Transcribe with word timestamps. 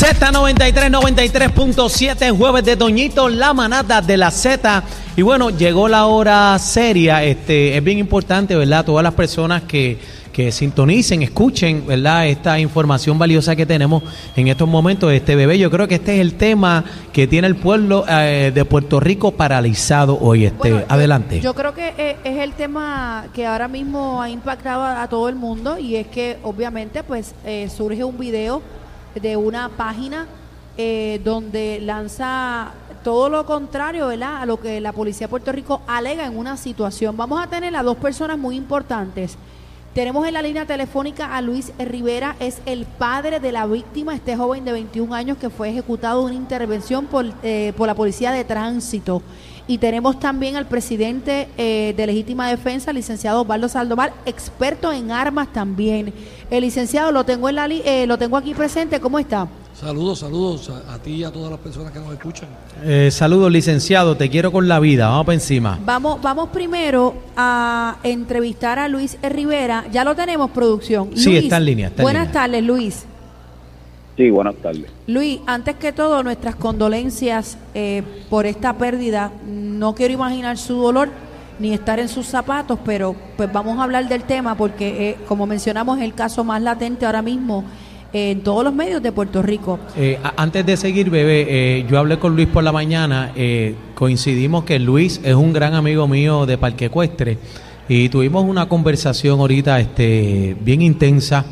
Z93, 0.00 0.90
93.7, 0.90 2.34
jueves 2.34 2.64
de 2.64 2.74
Toñito, 2.74 3.28
la 3.28 3.52
manada 3.52 4.00
de 4.00 4.16
la 4.16 4.30
Z. 4.30 4.82
Y 5.14 5.20
bueno, 5.20 5.50
llegó 5.50 5.88
la 5.88 6.06
hora 6.06 6.58
seria. 6.58 7.22
Este, 7.22 7.76
es 7.76 7.84
bien 7.84 7.98
importante, 7.98 8.56
¿verdad? 8.56 8.82
Todas 8.82 9.02
las 9.02 9.12
personas 9.12 9.64
que, 9.64 9.98
que 10.32 10.52
sintonicen, 10.52 11.20
escuchen, 11.20 11.86
¿verdad? 11.86 12.28
Esta 12.28 12.58
información 12.58 13.18
valiosa 13.18 13.54
que 13.54 13.66
tenemos 13.66 14.02
en 14.36 14.48
estos 14.48 14.66
momentos 14.66 15.12
este 15.12 15.36
bebé. 15.36 15.58
Yo 15.58 15.70
creo 15.70 15.86
que 15.86 15.96
este 15.96 16.14
es 16.14 16.20
el 16.22 16.32
tema 16.32 16.82
que 17.12 17.26
tiene 17.26 17.46
el 17.48 17.56
pueblo 17.56 18.06
eh, 18.08 18.52
de 18.54 18.64
Puerto 18.64 19.00
Rico 19.00 19.32
paralizado 19.32 20.18
hoy. 20.18 20.46
Este, 20.46 20.56
Bueno, 20.56 20.86
adelante. 20.88 21.42
Yo, 21.42 21.52
creo 21.52 21.74
que 21.74 21.92
eh, 21.98 22.16
es 22.24 22.38
el 22.38 22.54
tema 22.54 23.26
que 23.34 23.46
ahora 23.46 23.68
mismo 23.68 24.22
ha 24.22 24.30
impactado 24.30 24.80
a, 24.80 25.02
a 25.02 25.08
todo 25.10 25.28
el 25.28 25.34
mundo 25.34 25.78
y 25.78 25.96
es 25.96 26.06
que 26.06 26.38
obviamente 26.42 27.02
pues 27.02 27.34
eh, 27.44 27.68
surge 27.68 28.02
un 28.02 28.16
video 28.16 28.62
de 29.14 29.36
una 29.36 29.68
página 29.70 30.26
eh, 30.76 31.20
donde 31.24 31.80
lanza 31.80 32.72
todo 33.02 33.28
lo 33.28 33.46
contrario, 33.46 34.08
¿verdad? 34.08 34.42
A 34.42 34.46
lo 34.46 34.60
que 34.60 34.80
la 34.80 34.92
policía 34.92 35.26
de 35.26 35.30
Puerto 35.30 35.52
Rico 35.52 35.82
alega 35.86 36.26
en 36.26 36.36
una 36.36 36.56
situación. 36.56 37.16
Vamos 37.16 37.42
a 37.42 37.46
tener 37.46 37.74
a 37.76 37.82
dos 37.82 37.96
personas 37.96 38.38
muy 38.38 38.56
importantes. 38.56 39.36
Tenemos 39.94 40.24
en 40.26 40.34
la 40.34 40.42
línea 40.42 40.66
telefónica 40.66 41.34
a 41.36 41.40
Luis 41.42 41.72
Rivera, 41.76 42.36
es 42.38 42.58
el 42.64 42.84
padre 42.86 43.40
de 43.40 43.50
la 43.50 43.66
víctima, 43.66 44.14
este 44.14 44.36
joven 44.36 44.64
de 44.64 44.70
21 44.70 45.12
años 45.12 45.36
que 45.36 45.50
fue 45.50 45.70
ejecutado 45.70 46.20
en 46.20 46.26
una 46.26 46.34
intervención 46.36 47.06
por, 47.06 47.26
eh, 47.42 47.72
por 47.76 47.88
la 47.88 47.94
policía 47.96 48.30
de 48.30 48.44
tránsito. 48.44 49.20
Y 49.66 49.78
tenemos 49.78 50.20
también 50.20 50.54
al 50.54 50.66
presidente 50.66 51.48
eh, 51.58 51.92
de 51.96 52.06
Legítima 52.06 52.48
Defensa, 52.48 52.92
licenciado 52.92 53.40
Osvaldo 53.42 53.68
Saldomar, 53.68 54.12
experto 54.26 54.92
en 54.92 55.10
armas 55.10 55.52
también. 55.52 56.14
El 56.50 56.60
licenciado 56.62 57.10
lo 57.10 57.24
tengo 57.24 57.48
en 57.48 57.56
la 57.56 57.66
li- 57.66 57.82
eh, 57.84 58.06
lo 58.06 58.16
tengo 58.16 58.36
aquí 58.36 58.54
presente, 58.54 59.00
¿cómo 59.00 59.18
está? 59.18 59.48
Saludos, 59.80 60.18
saludos 60.18 60.68
a, 60.68 60.92
a 60.94 60.98
ti 60.98 61.12
y 61.12 61.24
a 61.24 61.30
todas 61.30 61.50
las 61.50 61.58
personas 61.58 61.90
que 61.90 61.98
nos 62.00 62.12
escuchan. 62.12 62.50
Eh, 62.84 63.08
saludos, 63.10 63.50
licenciado. 63.50 64.14
Te 64.14 64.28
quiero 64.28 64.52
con 64.52 64.68
la 64.68 64.78
vida. 64.78 65.08
Vamos 65.08 65.24
para 65.24 65.34
encima. 65.34 65.78
Vamos, 65.86 66.20
vamos 66.20 66.50
primero 66.50 67.14
a 67.34 67.96
entrevistar 68.02 68.78
a 68.78 68.88
Luis 68.88 69.16
Rivera. 69.22 69.86
Ya 69.90 70.04
lo 70.04 70.14
tenemos, 70.14 70.50
producción. 70.50 71.16
Sí, 71.16 71.30
Luis, 71.30 71.44
está 71.44 71.56
en 71.56 71.64
línea, 71.64 71.86
está 71.88 72.02
en 72.02 72.04
buenas 72.04 72.26
línea. 72.26 72.42
tardes, 72.42 72.62
Luis. 72.62 73.04
Sí, 74.18 74.28
buenas 74.28 74.56
tardes. 74.56 74.84
Luis, 75.06 75.40
antes 75.46 75.76
que 75.76 75.92
todo, 75.92 76.22
nuestras 76.22 76.56
condolencias 76.56 77.56
eh, 77.72 78.02
por 78.28 78.44
esta 78.44 78.76
pérdida. 78.76 79.32
No 79.46 79.94
quiero 79.94 80.12
imaginar 80.12 80.58
su 80.58 80.74
dolor 80.74 81.08
ni 81.58 81.72
estar 81.72 81.98
en 81.98 82.08
sus 82.10 82.26
zapatos, 82.26 82.78
pero 82.84 83.16
pues 83.38 83.50
vamos 83.50 83.78
a 83.78 83.84
hablar 83.84 84.06
del 84.10 84.24
tema 84.24 84.58
porque, 84.58 85.10
eh, 85.10 85.16
como 85.26 85.46
mencionamos, 85.46 85.96
es 85.98 86.04
el 86.04 86.12
caso 86.12 86.44
más 86.44 86.60
latente 86.60 87.06
ahora 87.06 87.22
mismo 87.22 87.64
en 88.12 88.40
todos 88.40 88.64
los 88.64 88.74
medios 88.74 89.02
de 89.02 89.12
Puerto 89.12 89.42
Rico. 89.42 89.78
Eh, 89.96 90.18
antes 90.36 90.66
de 90.66 90.76
seguir, 90.76 91.10
bebé, 91.10 91.46
eh, 91.48 91.86
yo 91.88 91.98
hablé 91.98 92.18
con 92.18 92.34
Luis 92.34 92.48
por 92.48 92.64
la 92.64 92.72
mañana. 92.72 93.32
eh, 93.36 93.74
coincidimos 93.94 94.64
que 94.64 94.78
Luis 94.78 95.20
es 95.24 95.34
un 95.34 95.52
gran 95.52 95.74
amigo 95.74 96.08
mío 96.08 96.46
de 96.46 96.56
Parque 96.58 96.86
Ecuestre 96.86 97.38
y 97.88 98.08
tuvimos 98.08 98.44
una 98.44 98.66
conversación 98.68 99.40
ahorita 99.40 99.80
este, 99.80 100.56
bien 100.60 100.80
intensa, 100.80 101.44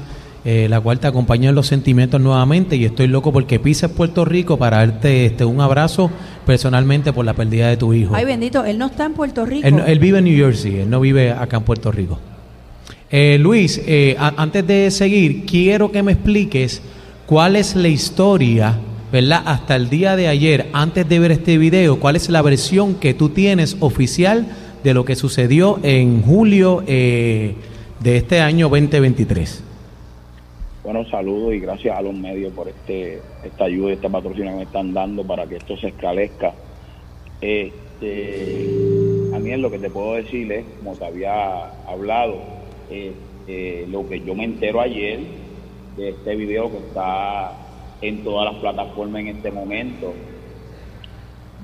eh, 0.44 0.68
la 0.70 0.80
cual 0.80 1.00
te 1.00 1.08
acompaña 1.08 1.48
en 1.48 1.54
los 1.54 1.66
sentimientos 1.66 2.20
nuevamente. 2.20 2.76
Y 2.76 2.84
estoy 2.84 3.08
loco 3.08 3.32
porque 3.32 3.58
pises 3.58 3.90
Puerto 3.90 4.24
Rico 4.24 4.56
para 4.56 4.78
darte 4.78 5.26
este, 5.26 5.44
un 5.44 5.60
abrazo 5.60 6.10
personalmente 6.46 7.12
por 7.12 7.24
la 7.24 7.34
pérdida 7.34 7.68
de 7.68 7.76
tu 7.76 7.92
hijo. 7.92 8.14
Ay, 8.14 8.24
bendito, 8.24 8.64
él 8.64 8.78
no 8.78 8.86
está 8.86 9.04
en 9.04 9.14
Puerto 9.14 9.44
Rico. 9.44 9.66
Él, 9.66 9.82
él 9.86 9.98
vive 9.98 10.18
en 10.18 10.24
New 10.24 10.36
Jersey, 10.36 10.80
él 10.80 10.90
no 10.90 11.00
vive 11.00 11.32
acá 11.32 11.56
en 11.56 11.64
Puerto 11.64 11.90
Rico. 11.90 12.18
Eh, 13.10 13.38
Luis, 13.40 13.82
eh, 13.86 14.16
antes 14.18 14.66
de 14.66 14.90
seguir, 14.90 15.46
quiero 15.46 15.90
que 15.90 16.02
me 16.02 16.12
expliques 16.12 16.82
cuál 17.26 17.56
es 17.56 17.74
la 17.74 17.88
historia, 17.88 18.78
¿verdad? 19.10 19.42
Hasta 19.46 19.76
el 19.76 19.88
día 19.88 20.14
de 20.14 20.28
ayer, 20.28 20.66
antes 20.74 21.08
de 21.08 21.18
ver 21.18 21.32
este 21.32 21.56
video, 21.56 22.00
cuál 22.00 22.16
es 22.16 22.28
la 22.28 22.42
versión 22.42 22.96
que 22.96 23.14
tú 23.14 23.30
tienes 23.30 23.78
oficial 23.80 24.46
de 24.84 24.92
lo 24.92 25.06
que 25.06 25.16
sucedió 25.16 25.80
en 25.82 26.20
julio 26.20 26.84
eh, 26.86 27.54
de 28.00 28.16
este 28.18 28.40
año 28.40 28.68
2023. 28.68 29.64
Bueno, 30.84 31.06
saludos 31.08 31.54
y 31.54 31.60
gracias 31.60 31.96
a 31.96 32.02
los 32.02 32.14
medios 32.14 32.52
por 32.52 32.68
este 32.68 33.22
esta 33.42 33.64
ayuda 33.64 33.90
y 33.90 33.92
este 33.94 34.10
patrocinio 34.10 34.50
que 34.50 34.56
me 34.56 34.62
están 34.64 34.92
dando 34.92 35.26
para 35.26 35.46
que 35.46 35.56
esto 35.56 35.78
se 35.78 35.88
esclarezca. 35.88 36.52
Este, 37.40 38.68
a 39.34 39.38
mí 39.38 39.56
lo 39.56 39.70
que 39.70 39.78
te 39.78 39.88
puedo 39.88 40.14
decir 40.14 40.52
es, 40.52 40.66
como 40.78 40.94
te 40.94 41.06
había 41.06 41.70
hablado, 41.86 42.57
eh, 42.90 43.86
lo 43.90 44.08
que 44.08 44.20
yo 44.20 44.34
me 44.34 44.44
entero 44.44 44.80
ayer 44.80 45.20
de 45.96 46.10
este 46.10 46.36
video 46.36 46.70
que 46.70 46.78
está 46.78 47.52
en 48.00 48.22
todas 48.22 48.52
las 48.52 48.60
plataformas 48.60 49.22
en 49.22 49.28
este 49.28 49.50
momento, 49.50 50.14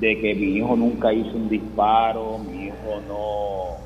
de 0.01 0.21
que 0.21 0.35
mi 0.35 0.57
hijo 0.57 0.77
nunca 0.77 1.12
hizo 1.12 1.37
un 1.37 1.49
disparo, 1.49 2.39
mi 2.39 2.67
hijo 2.67 3.01
no 3.07 3.85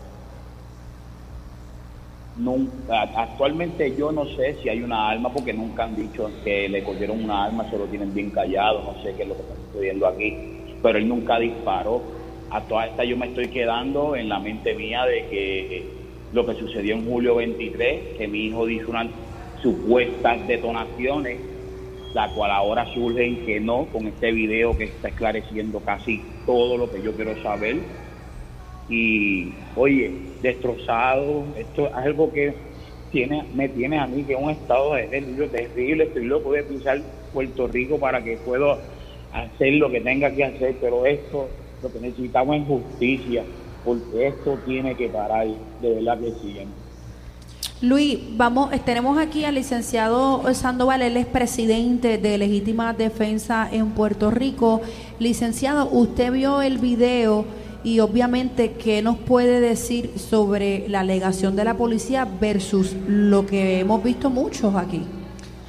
Nunca, 2.38 3.02
actualmente 3.16 3.96
yo 3.96 4.12
no 4.12 4.24
sé 4.24 4.54
si 4.62 4.68
hay 4.68 4.80
una 4.80 5.10
arma 5.10 5.28
porque 5.32 5.52
nunca 5.52 5.82
han 5.82 5.96
dicho 5.96 6.30
que 6.44 6.68
le 6.68 6.84
cogieron 6.84 7.24
una 7.24 7.46
arma, 7.46 7.68
se 7.68 7.76
lo 7.76 7.86
tienen 7.86 8.14
bien 8.14 8.30
callado, 8.30 8.80
no 8.84 9.02
sé 9.02 9.12
qué 9.16 9.24
es 9.24 9.28
lo 9.28 9.34
que 9.34 9.42
está 9.42 9.54
sucediendo 9.66 10.06
aquí, 10.06 10.36
pero 10.80 10.98
él 10.98 11.08
nunca 11.08 11.40
disparó. 11.40 12.00
A 12.50 12.60
toda 12.62 12.86
esta 12.86 13.02
yo 13.02 13.16
me 13.16 13.26
estoy 13.26 13.48
quedando 13.48 14.14
en 14.14 14.28
la 14.28 14.38
mente 14.38 14.72
mía 14.74 15.04
de 15.04 15.26
que 15.28 15.97
lo 16.32 16.46
que 16.46 16.54
sucedió 16.54 16.94
en 16.94 17.06
julio 17.06 17.36
23, 17.36 18.18
que 18.18 18.28
mi 18.28 18.46
hijo 18.46 18.66
dijo 18.66 18.90
unas 18.90 19.08
supuestas 19.62 20.46
detonaciones, 20.46 21.38
la 22.14 22.28
cual 22.34 22.50
ahora 22.50 22.86
surgen 22.94 23.44
que 23.44 23.60
no, 23.60 23.86
con 23.86 24.06
este 24.06 24.32
video 24.32 24.76
que 24.76 24.84
está 24.84 25.08
esclareciendo 25.08 25.80
casi 25.80 26.22
todo 26.46 26.76
lo 26.76 26.90
que 26.90 27.02
yo 27.02 27.12
quiero 27.14 27.40
saber. 27.42 27.76
Y 28.88 29.52
oye, 29.76 30.10
destrozado, 30.42 31.44
esto 31.56 31.86
es 31.86 31.94
algo 31.94 32.32
que 32.32 32.54
tiene, 33.10 33.44
me 33.54 33.68
tiene 33.68 33.98
a 33.98 34.06
mí 34.06 34.22
que 34.24 34.34
es 34.34 34.38
un 34.40 34.50
estado 34.50 34.94
de 34.94 35.08
nervio 35.08 35.48
terrible, 35.48 36.04
estoy 36.04 36.24
loco 36.24 36.52
de 36.52 36.62
pisar 36.62 37.00
Puerto 37.32 37.66
Rico 37.66 37.98
para 37.98 38.22
que 38.22 38.36
pueda 38.38 38.78
hacer 39.32 39.74
lo 39.74 39.90
que 39.90 40.00
tenga 40.00 40.30
que 40.34 40.44
hacer, 40.44 40.76
pero 40.80 41.04
esto, 41.06 41.48
lo 41.82 41.92
que 41.92 42.00
necesitamos 42.00 42.56
es 42.56 42.66
justicia, 42.66 43.44
porque 43.84 44.28
esto 44.28 44.58
tiene 44.66 44.94
que 44.94 45.08
parar, 45.08 45.46
de 45.80 45.94
verdad 45.94 46.18
que 46.18 46.32
sí. 46.42 46.56
Luis, 47.80 48.18
vamos, 48.36 48.70
tenemos 48.84 49.18
aquí 49.18 49.44
al 49.44 49.54
licenciado 49.54 50.42
Sandoval, 50.52 51.00
él 51.00 51.16
es 51.16 51.26
presidente 51.26 52.18
de 52.18 52.36
Legítima 52.36 52.92
Defensa 52.92 53.68
en 53.70 53.90
Puerto 53.90 54.32
Rico. 54.32 54.80
Licenciado, 55.20 55.88
usted 55.88 56.32
vio 56.32 56.60
el 56.60 56.78
video 56.78 57.44
y 57.84 58.00
obviamente, 58.00 58.72
¿qué 58.72 59.00
nos 59.00 59.16
puede 59.18 59.60
decir 59.60 60.14
sobre 60.18 60.88
la 60.88 61.00
alegación 61.00 61.54
de 61.54 61.64
la 61.64 61.74
policía 61.76 62.26
versus 62.40 62.96
lo 63.06 63.46
que 63.46 63.78
hemos 63.78 64.02
visto 64.02 64.28
muchos 64.28 64.74
aquí? 64.74 65.02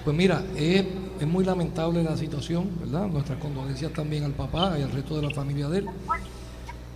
Pues 0.03 0.17
mira, 0.17 0.43
es, 0.55 0.85
es 1.19 1.27
muy 1.27 1.45
lamentable 1.45 2.03
la 2.03 2.17
situación, 2.17 2.67
¿verdad? 2.79 3.07
Nuestras 3.07 3.37
condolencias 3.37 3.93
también 3.93 4.23
al 4.23 4.31
papá 4.31 4.75
y 4.79 4.81
al 4.81 4.91
resto 4.91 5.15
de 5.15 5.27
la 5.27 5.29
familia 5.29 5.69
de 5.69 5.79
él. 5.79 5.85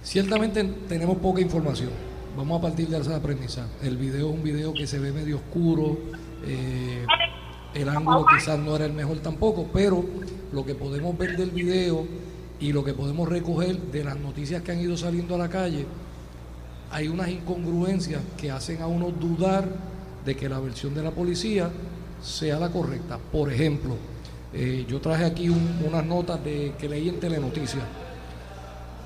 Ciertamente 0.01 0.63
tenemos 0.90 1.18
poca 1.18 1.40
información. 1.40 1.91
Vamos 2.36 2.60
a 2.60 2.62
partir 2.62 2.88
de 2.88 2.98
esa 3.00 3.22
premisa. 3.22 3.68
El 3.82 3.98
video 3.98 4.30
es 4.30 4.36
un 4.36 4.44
video 4.44 4.74
que 4.74 4.88
se 4.88 5.00
ve 5.00 5.12
medio 5.12 5.38
oscuro, 5.38 5.98
eh, 6.46 7.06
el 7.76 7.90
ángulo 7.90 8.26
quizás 8.26 8.58
no 8.60 8.76
era 8.76 8.86
el 8.86 8.94
mejor 8.94 9.18
tampoco, 9.20 9.68
pero 9.72 10.04
lo 10.52 10.66
que 10.66 10.74
podemos 10.76 11.18
ver 11.18 11.38
del 11.38 11.52
video 11.52 12.06
y 12.60 12.72
lo 12.72 12.84
que 12.84 12.94
podemos 12.94 13.28
recoger 13.30 13.78
de 13.78 14.04
las 14.04 14.18
noticias 14.18 14.62
que 14.64 14.72
han 14.72 14.80
ido 14.80 14.98
saliendo 14.98 15.36
a 15.36 15.38
la 15.38 15.50
calle, 15.50 15.86
hay 16.92 17.08
unas 17.08 17.30
incongruencias 17.30 18.22
que 18.38 18.52
hacen 18.52 18.82
a 18.82 18.88
uno 18.88 19.10
dudar 19.12 19.68
de 20.26 20.36
que 20.36 20.48
la 20.50 20.60
versión 20.60 20.94
de 20.94 21.04
la 21.04 21.12
policía 21.12 21.70
sea 22.22 22.60
la 22.60 22.70
correcta. 22.72 23.18
Por 23.32 23.52
ejemplo, 23.52 23.96
eh, 24.54 24.86
yo 24.88 25.00
traje 25.02 25.25
aquí 25.25 25.50
un- 25.50 25.81
unas 25.88 26.06
notas 26.06 26.44
de, 26.44 26.74
que 26.80 26.88
leí 26.90 27.10
en 27.10 27.19
Telenoticias. 27.19 27.84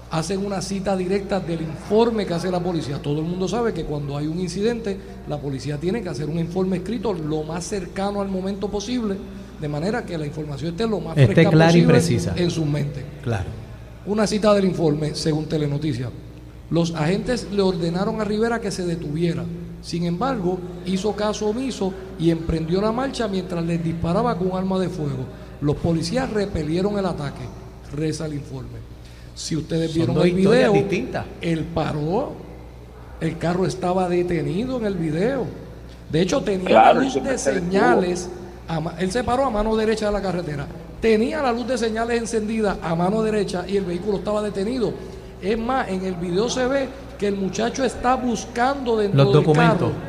Hacen 0.10 0.46
una 0.46 0.62
cita 0.62 0.96
directa 0.96 1.40
del 1.42 1.62
informe 1.62 2.26
que 2.26 2.34
hace 2.34 2.50
la 2.50 2.62
policía. 2.62 3.02
Todo 3.02 3.20
el 3.20 3.26
mundo 3.26 3.48
sabe 3.48 3.74
que 3.74 3.84
cuando 3.84 4.16
hay 4.16 4.28
un 4.28 4.40
incidente, 4.40 4.98
la 5.28 5.38
policía 5.38 5.78
tiene 5.78 6.02
que 6.02 6.08
hacer 6.10 6.30
un 6.30 6.40
informe 6.40 6.78
escrito 6.78 7.14
lo 7.14 7.44
más 7.44 7.66
cercano 7.66 8.22
al 8.22 8.30
momento 8.30 8.70
posible, 8.70 9.18
de 9.60 9.68
manera 9.68 10.06
que 10.06 10.18
la 10.18 10.26
información 10.26 10.72
esté 10.72 10.88
lo 10.88 11.02
más 11.02 11.18
Esté 11.18 11.34
fresca 11.34 11.52
clara 11.52 11.72
y 11.72 11.82
posible 11.82 11.94
precisa. 11.94 12.34
en 12.38 12.50
sus 12.50 12.66
mentes. 12.66 13.04
Claro. 13.22 13.50
Una 14.06 14.26
cita 14.26 14.54
del 14.54 14.64
informe, 14.66 15.14
según 15.14 15.46
Telenoticias. 15.48 16.10
Los 16.70 16.96
agentes 16.96 17.48
le 17.52 17.62
ordenaron 17.62 18.22
a 18.22 18.24
Rivera 18.24 18.62
que 18.62 18.72
se 18.72 18.86
detuviera. 18.86 19.44
Sin 19.82 20.06
embargo, 20.06 20.58
hizo 20.86 21.14
caso 21.16 21.48
omiso 21.48 21.94
y 22.18 22.30
emprendió 22.30 22.80
la 22.82 22.92
marcha 22.94 23.28
mientras 23.28 23.64
les 23.66 23.84
disparaba 23.84 24.38
con 24.38 24.52
un 24.52 24.58
arma 24.58 24.80
de 24.80 24.88
fuego. 24.90 25.26
Los 25.60 25.76
policías 25.78 26.30
repelieron 26.32 26.98
el 26.98 27.06
ataque. 27.06 27.44
Reza 27.94 28.26
el 28.26 28.36
informe. 28.36 28.80
Si 29.38 29.56
ustedes 29.56 29.92
Son 29.92 29.96
vieron 29.98 30.16
dos 30.16 30.26
el 30.26 30.34
video, 30.34 30.74
distintas. 30.74 31.26
él 31.42 31.64
paró. 31.74 32.32
El 33.22 33.38
carro 33.38 33.66
estaba 33.66 34.10
detenido 34.10 34.78
en 34.78 34.86
el 34.86 34.96
video. 34.96 35.46
De 36.12 36.22
hecho, 36.22 36.42
tenía 36.42 36.66
Claro, 36.68 37.00
la 37.00 37.06
luz 37.06 37.24
de 37.24 37.38
señales 37.38 38.30
a 38.68 38.82
él 39.00 39.12
se 39.12 39.24
paró 39.24 39.46
a 39.46 39.50
mano 39.50 39.76
derecha 39.76 40.08
de 40.08 40.12
la 40.12 40.22
carretera. 40.22 40.66
Tenía 41.00 41.42
la 41.44 41.52
luz 41.52 41.68
de 41.68 41.78
señales 41.78 42.20
encendida 42.20 42.80
a 42.82 42.96
mano 42.96 43.22
derecha 43.22 43.64
y 43.68 43.78
el 43.78 43.86
vehículo 43.86 44.18
estaba 44.18 44.42
detenido. 44.42 44.92
Es 45.42 45.58
más, 45.58 45.88
en 45.90 46.04
el 46.04 46.16
video 46.16 46.50
se 46.50 46.66
ve 46.68 46.90
que 47.20 47.28
el 47.28 47.36
muchacho 47.36 47.84
está 47.84 48.16
buscando 48.16 48.98
dentro 48.98 49.24
Los 49.24 49.34
del 49.34 49.44
documentos. 49.44 49.90
carro. 49.92 50.08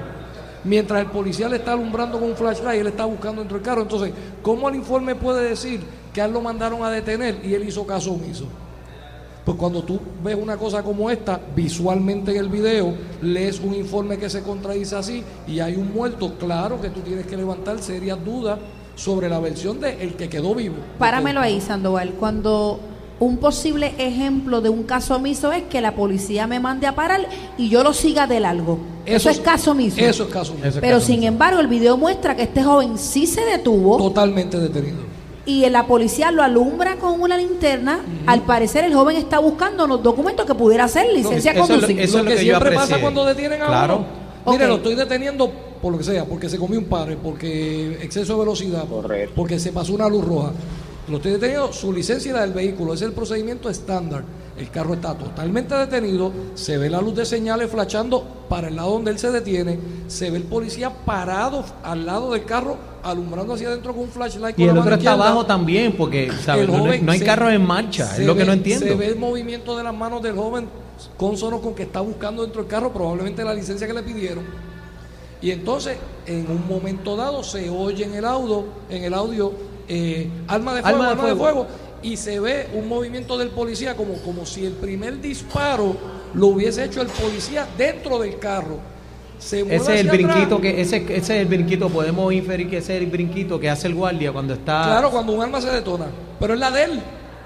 Mientras 0.65 1.01
el 1.01 1.07
policía 1.11 1.49
le 1.51 1.57
está 1.57 1.73
alumbrando 1.73 2.19
con 2.19 2.31
un 2.31 2.37
flashlight, 2.37 2.81
él 2.81 2.87
está 2.89 3.05
buscando 3.05 3.43
dentro 3.43 3.59
del 3.59 3.65
carro. 3.65 3.83
Entonces, 3.83 4.13
¿cómo 4.43 4.69
el 4.71 4.75
informe 4.77 5.15
puede 5.15 5.51
decir 5.51 5.81
que 6.15 6.23
a 6.23 6.25
él 6.25 6.33
lo 6.33 6.41
mandaron 6.41 6.83
a 6.83 6.91
detener 6.91 7.41
y 7.45 7.53
él 7.55 7.69
hizo 7.69 7.87
caso 7.87 8.13
omiso? 8.13 8.47
Pues 9.49 9.57
cuando 9.57 9.83
tú 9.83 9.99
ves 10.23 10.37
una 10.37 10.59
cosa 10.59 10.83
como 10.83 11.09
esta, 11.09 11.41
visualmente 11.57 12.33
en 12.33 12.37
el 12.37 12.51
video, 12.51 12.93
lees 13.23 13.61
un 13.61 13.75
informe 13.75 14.19
que 14.19 14.29
se 14.29 14.43
contradice 14.43 14.95
así 14.95 15.25
y 15.47 15.61
hay 15.61 15.75
un 15.75 15.91
muerto, 15.91 16.35
claro 16.39 16.79
que 16.79 16.91
tú 16.91 17.01
tienes 17.01 17.25
que 17.25 17.35
levantar 17.35 17.79
serias 17.79 18.23
dudas 18.23 18.59
sobre 18.95 19.27
la 19.31 19.41
versión 19.41 19.81
de 19.81 20.03
el 20.03 20.17
que 20.17 20.29
quedó 20.29 20.55
vivo. 20.55 20.75
Páramelo 20.99 21.41
ahí, 21.41 21.63
Sandoval. 21.63 22.11
Cuando 22.21 22.79
un 23.21 23.39
posible 23.39 23.95
ejemplo 23.97 24.61
de 24.61 24.69
un 24.69 24.83
caso 24.83 25.17
omiso 25.17 25.51
es 25.51 25.63
que 25.63 25.81
la 25.81 25.95
policía 25.95 26.47
me 26.47 26.61
mande 26.61 26.87
a 26.87 26.95
parar 26.95 27.27
y 27.57 27.71
yo 27.71 27.83
lo 27.83 27.95
siga 27.95 28.27
de 28.27 28.41
largo. 28.41 28.79
Eso, 29.07 29.31
es 29.31 29.41
caso 29.41 29.71
omiso. 29.71 29.99
Eso 29.99 30.25
es 30.25 30.29
caso 30.29 30.53
omiso. 30.53 30.79
Pero 30.79 30.97
caso 30.97 31.07
sin 31.07 31.21
omiso. 31.21 31.29
embargo, 31.29 31.61
el 31.61 31.69
video 31.69 31.97
muestra 31.97 32.37
que 32.37 32.43
este 32.43 32.63
joven 32.63 32.99
sí 32.99 33.27
se 33.27 33.47
detuvo 33.47 33.97
Totalmente 33.97 34.61
detenido. 34.61 35.08
Y 35.49 35.69
la 35.71 35.87
policía 35.87 36.31
lo 36.31 36.43
alumbra 36.43 36.97
con 36.97 37.21
una 37.21 37.37
linterna. 37.39 38.01
Al 38.27 38.43
parecer, 38.43 38.85
el 38.85 38.93
joven 38.95 39.17
está 39.17 39.39
buscando 39.39 39.87
los 39.87 40.03
documentos 40.03 40.45
que 40.45 40.55
pudiera 40.55 40.87
ser 40.89 41.11
licencia 41.13 41.53
a 41.53 41.55
eso 41.55 41.63
es 41.65 41.69
lo- 41.71 41.75
conducir. 41.77 42.01
eso 42.01 42.23
lo 42.23 42.25
es 42.25 42.29
que, 42.29 42.41
que 42.43 42.47
yo 42.47 42.53
siempre 42.59 42.75
pasa 42.77 43.01
cuando 43.01 43.25
detienen 43.25 43.63
a 43.63 43.67
Claro. 43.67 44.05
uno. 44.45 44.53
Mire, 44.53 44.67
lo 44.69 44.75
estoy 44.77 44.95
deteniendo 44.95 45.51
por 45.81 45.93
lo 45.93 45.99
que 45.99 46.05
sea, 46.05 46.25
porque 46.27 46.49
se 46.51 46.59
comió 46.59 46.79
un 46.79 46.85
padre, 46.85 47.17
porque 47.17 47.99
exceso 48.03 48.35
de 48.35 48.39
velocidad, 48.41 48.85
Correcto. 48.89 49.33
porque 49.35 49.59
se 49.59 49.73
pasó 49.73 49.95
una 49.95 50.09
luz 50.09 50.25
roja. 50.25 50.53
Lo 51.09 51.17
estoy 51.17 51.33
deteniendo, 51.33 51.73
su 51.73 51.93
licencia 51.95 52.31
y 52.31 52.35
la 52.35 52.43
del 52.43 52.53
vehículo, 52.53 52.93
es 52.93 53.01
el 53.01 53.13
procedimiento 53.13 53.71
estándar. 53.71 54.25
El 54.59 54.71
carro 54.71 54.93
está 54.95 55.15
totalmente 55.15 55.75
detenido, 55.75 56.33
se 56.55 56.77
ve 56.77 56.91
la 56.91 57.01
luz 57.01 57.15
de 57.15 57.25
señales 57.25 57.71
flashando 57.71 58.23
para 58.49 58.69
el 58.69 58.77
lado 58.77 58.91
donde 58.91 59.13
él 59.13 59.19
se 59.19 59.31
detiene, 59.31 59.79
se 60.09 60.31
ve 60.31 60.37
el 60.39 60.43
policía 60.43 60.91
parado 61.07 61.65
al 61.85 62.05
lado 62.05 62.33
del 62.33 62.45
carro, 62.45 62.77
alumbrando 63.11 63.55
hacia 63.55 63.69
adentro 63.69 63.93
con 63.95 64.05
un 64.05 64.09
flashlight. 64.11 64.59
Y 64.59 64.63
con 64.63 64.69
el 64.71 64.75
la 64.75 64.81
otro 64.81 64.91
mano 64.91 64.97
está 64.97 65.13
abajo 65.13 65.47
también, 65.47 65.93
porque 65.93 66.31
¿sabes? 66.45 66.69
No, 66.69 66.85
hay 67.13 67.19
se- 67.19 67.25
carros 67.25 67.53
en 67.53 67.65
marcha, 67.67 68.17
es 68.17 68.27
lo 68.27 68.35
que 68.35 68.41
ve- 68.41 68.47
no 68.47 68.53
entiendo. 68.53 68.87
Se 68.87 68.95
ve 68.95 69.07
el 69.07 69.17
movimiento 69.17 69.77
de 69.77 69.85
las 69.85 69.95
manos 69.95 70.23
del 70.23 70.35
joven 70.35 70.69
consono 71.17 71.61
con 71.61 71.75
que 71.75 71.85
está 71.85 72.01
buscando 72.01 72.43
dentro 72.43 72.63
del 72.63 72.71
carro, 72.71 72.93
probablemente 72.93 73.45
la 73.45 73.55
licencia 73.55 73.87
que 73.87 73.93
le 73.95 74.03
pidieron. 74.03 74.45
Y 75.41 75.53
entonces, 75.53 75.97
en 76.27 76.51
un 76.51 76.67
momento 76.69 77.15
dado, 77.17 77.45
se 77.45 77.71
oye 77.71 78.05
en 78.05 78.15
el 78.15 78.25
audio, 78.25 78.65
en 78.91 79.05
el 79.05 79.15
audio, 79.15 79.53
eh, 79.89 80.29
arma 80.49 80.75
de 80.75 80.83
fuego, 80.83 80.97
Arma 80.97 81.05
de 81.07 81.11
arma 81.13 81.27
de 81.29 81.35
fuego. 81.37 81.65
fuego, 81.65 81.67
y 82.03 82.17
se 82.17 82.41
ve 82.41 82.69
un 82.75 82.89
movimiento 82.89 83.39
del 83.39 83.51
policía 83.51 83.97
como, 83.97 84.15
como 84.25 84.45
si 84.45 84.67
el 84.67 84.73
primer 84.73 85.21
disparo 85.21 85.97
lo 86.35 86.49
hubiese 86.49 86.85
hecho 86.85 87.01
el 87.03 87.07
policía 87.09 87.67
dentro 87.79 88.19
del 88.19 88.39
carro. 88.41 88.79
Se 89.39 89.63
mueve 89.63 89.77
Ese 89.77 89.95
es 89.95 90.01
el 90.01 90.09
hacia 90.11 90.21
atrás. 90.21 90.35
brinquito 90.37 90.61
que 90.61 90.81
ese, 90.81 90.97
ese 90.97 91.17
es 91.17 91.31
el 91.31 91.47
brinquito, 91.47 91.89
podemos 91.89 92.33
inferir 92.33 92.69
que 92.69 92.79
ese 92.79 92.97
es 92.97 93.03
el 93.03 93.09
brinquito 93.09 93.59
que 93.61 93.71
hace 93.71 93.87
el 93.87 93.95
guardia 93.95 94.33
cuando 94.33 94.55
está 94.55 94.83
Claro, 94.85 95.11
cuando 95.11 95.33
un 95.33 95.43
arma 95.43 95.61
se 95.61 95.71
detona, 95.71 96.07
pero 96.41 96.55
es 96.55 96.61
la 96.61 96.71
de 96.71 96.85
él. 96.85 97.01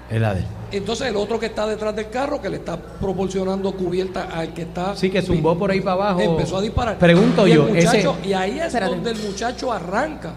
Es 0.09 0.19
la 0.21 0.33
de 0.33 0.39
él. 0.41 0.45
Entonces 0.71 1.07
el 1.07 1.15
otro 1.15 1.39
que 1.39 1.45
está 1.45 1.67
detrás 1.67 1.95
del 1.95 2.09
carro, 2.09 2.41
que 2.41 2.49
le 2.49 2.57
está 2.57 2.77
proporcionando 2.77 3.71
cubierta 3.73 4.23
al 4.33 4.53
que 4.55 4.63
está... 4.63 4.95
Sí, 4.95 5.09
que 5.11 5.21
zumbó 5.21 5.55
por 5.57 5.69
ahí 5.69 5.81
para 5.81 5.93
abajo. 5.93 6.19
Empezó 6.21 6.57
a 6.57 6.61
disparar. 6.61 6.97
Pregunto 6.97 7.47
Y 7.47 7.53
yo, 7.53 7.65
muchacho- 7.65 8.15
ese- 8.21 8.27
Y 8.27 8.33
ahí 8.33 8.57
es 8.59 8.65
Espérate. 8.65 8.95
donde 8.95 9.11
el 9.11 9.17
muchacho 9.19 9.71
arranca. 9.71 10.33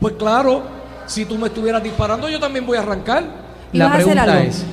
Pues 0.00 0.14
claro, 0.14 0.62
si 1.06 1.24
tú 1.26 1.36
me 1.38 1.46
estuvieras 1.46 1.80
disparando, 1.82 2.28
yo 2.28 2.40
también 2.40 2.66
voy 2.66 2.76
a 2.76 2.80
arrancar. 2.80 3.22
¿Y 3.72 3.78
La 3.78 3.92
pregunta 3.92 4.22
algo? 4.24 4.48
es, 4.48 4.64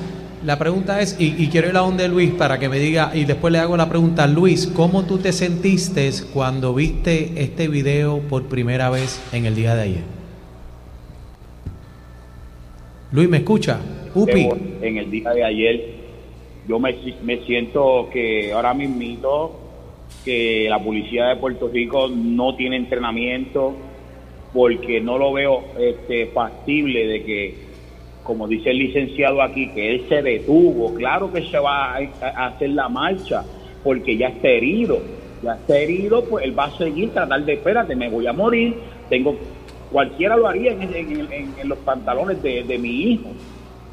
la 0.44 0.58
pregunta 0.58 1.00
es, 1.00 1.16
y, 1.18 1.48
quiero 1.48 1.68
ir 1.68 1.76
a 1.76 1.80
donde 1.80 2.08
Luis 2.08 2.30
para 2.32 2.58
que 2.58 2.68
me 2.68 2.78
diga, 2.78 3.12
y 3.14 3.24
después 3.24 3.52
le 3.52 3.58
hago 3.58 3.76
la 3.76 3.88
pregunta, 3.88 4.26
Luis, 4.26 4.66
¿cómo 4.66 5.04
tú 5.04 5.18
te 5.18 5.32
sentiste 5.32 6.10
cuando 6.32 6.74
viste 6.74 7.32
este 7.36 7.68
video 7.68 8.20
por 8.20 8.44
primera 8.44 8.90
vez 8.90 9.20
en 9.32 9.46
el 9.46 9.54
día 9.54 9.74
de 9.74 9.82
ayer? 9.82 10.16
Luis, 13.12 13.28
¿me 13.28 13.38
escucha? 13.38 13.80
Upi, 14.14 14.48
en 14.82 14.98
el 14.98 15.10
día 15.10 15.30
de 15.30 15.44
ayer, 15.44 15.84
yo 16.68 16.78
me, 16.78 16.94
me 17.22 17.44
siento 17.44 18.08
que 18.12 18.52
ahora 18.52 18.74
mismito 18.74 19.60
que 20.24 20.66
la 20.68 20.82
policía 20.82 21.26
de 21.26 21.36
Puerto 21.36 21.68
Rico 21.68 22.08
no 22.08 22.56
tiene 22.56 22.76
entrenamiento 22.76 23.74
porque 24.52 25.00
no 25.00 25.18
lo 25.18 25.32
veo 25.32 25.62
este, 25.78 26.26
factible 26.26 27.06
de 27.06 27.24
que, 27.24 27.65
como 28.26 28.48
dice 28.48 28.70
el 28.70 28.78
licenciado 28.78 29.40
aquí, 29.40 29.68
que 29.68 29.94
él 29.94 30.04
se 30.08 30.20
detuvo. 30.22 30.92
Claro 30.94 31.32
que 31.32 31.42
se 31.46 31.58
va 31.58 31.94
a, 31.96 32.46
hacer 32.46 32.70
la 32.70 32.88
marcha 32.88 33.44
porque 33.84 34.16
ya 34.16 34.28
está 34.28 34.48
herido. 34.48 34.98
Ya 35.42 35.54
está 35.54 35.78
herido, 35.78 36.24
pues 36.24 36.44
él 36.44 36.58
va 36.58 36.64
a 36.64 36.70
seguir, 36.76 37.10
tratar 37.10 37.44
de, 37.44 37.52
espérate, 37.54 37.94
me 37.94 38.08
voy 38.08 38.26
a 38.26 38.32
morir, 38.32 38.74
tengo 39.08 39.36
cualquiera 39.92 40.36
lo 40.36 40.48
haría 40.48 40.72
en, 40.72 40.82
en- 40.82 41.32
en- 41.32 41.54
en 41.60 41.68
los 41.68 41.78
pantalones 41.78 42.42
de, 42.42 42.64
de 42.64 42.78
mi 42.78 43.02
hijo, 43.12 43.28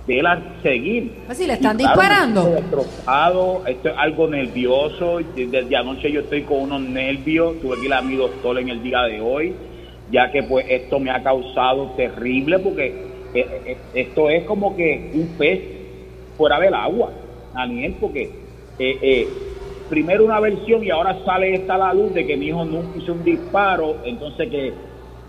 de 0.08 0.20
él 0.20 0.26
a 0.26 0.42
seguir. 0.64 1.12
Pues 1.26 1.38
si 1.38 1.46
le 1.46 1.54
están 1.54 1.76
Y 1.80 1.84
claro, 1.84 2.00
disparando. 2.02 2.46
destrozado, 2.46 3.64
esto 3.68 3.90
es 3.90 3.96
algo 3.98 4.28
nervioso, 4.28 5.20
desde 5.36 5.76
anoche 5.76 6.12
yo 6.12 6.22
estoy 6.22 6.42
con 6.44 6.62
unos 6.62 6.82
nervios, 6.82 7.60
tuve 7.62 7.78
que 7.80 7.86
ir 7.88 7.94
a 7.94 8.02
mi 8.02 8.16
doctor 8.16 8.58
en 8.58 8.70
el 8.70 8.82
día 8.82 9.02
de 9.04 9.22
hoy, 9.22 9.54
ya 10.12 10.32
que 10.32 10.44
pues 10.44 10.66
esto 10.70 11.00
me 11.00 11.12
ha 11.12 11.22
causado 11.22 11.92
terrible, 11.98 12.58
porque 12.60 13.13
esto 13.94 14.30
es 14.30 14.44
como 14.46 14.76
que 14.76 15.12
un 15.14 15.28
pez 15.38 15.62
fuera 16.38 16.60
del 16.60 16.74
agua, 16.74 17.12
Daniel, 17.54 17.96
porque 18.00 18.24
eh, 18.80 18.98
eh, 19.02 19.28
primero 19.90 20.26
una 20.26 20.40
versión 20.40 20.84
y 20.84 20.90
ahora 20.90 21.20
sale 21.26 21.54
esta 21.56 21.78
la 21.78 21.94
luz 21.94 22.14
de 22.14 22.26
que 22.26 22.36
mi 22.38 22.48
hijo 22.48 22.66
nunca 22.66 22.98
hizo 22.98 23.14
un 23.14 23.24
disparo, 23.24 23.98
entonces 24.04 24.50
que, 24.50 24.74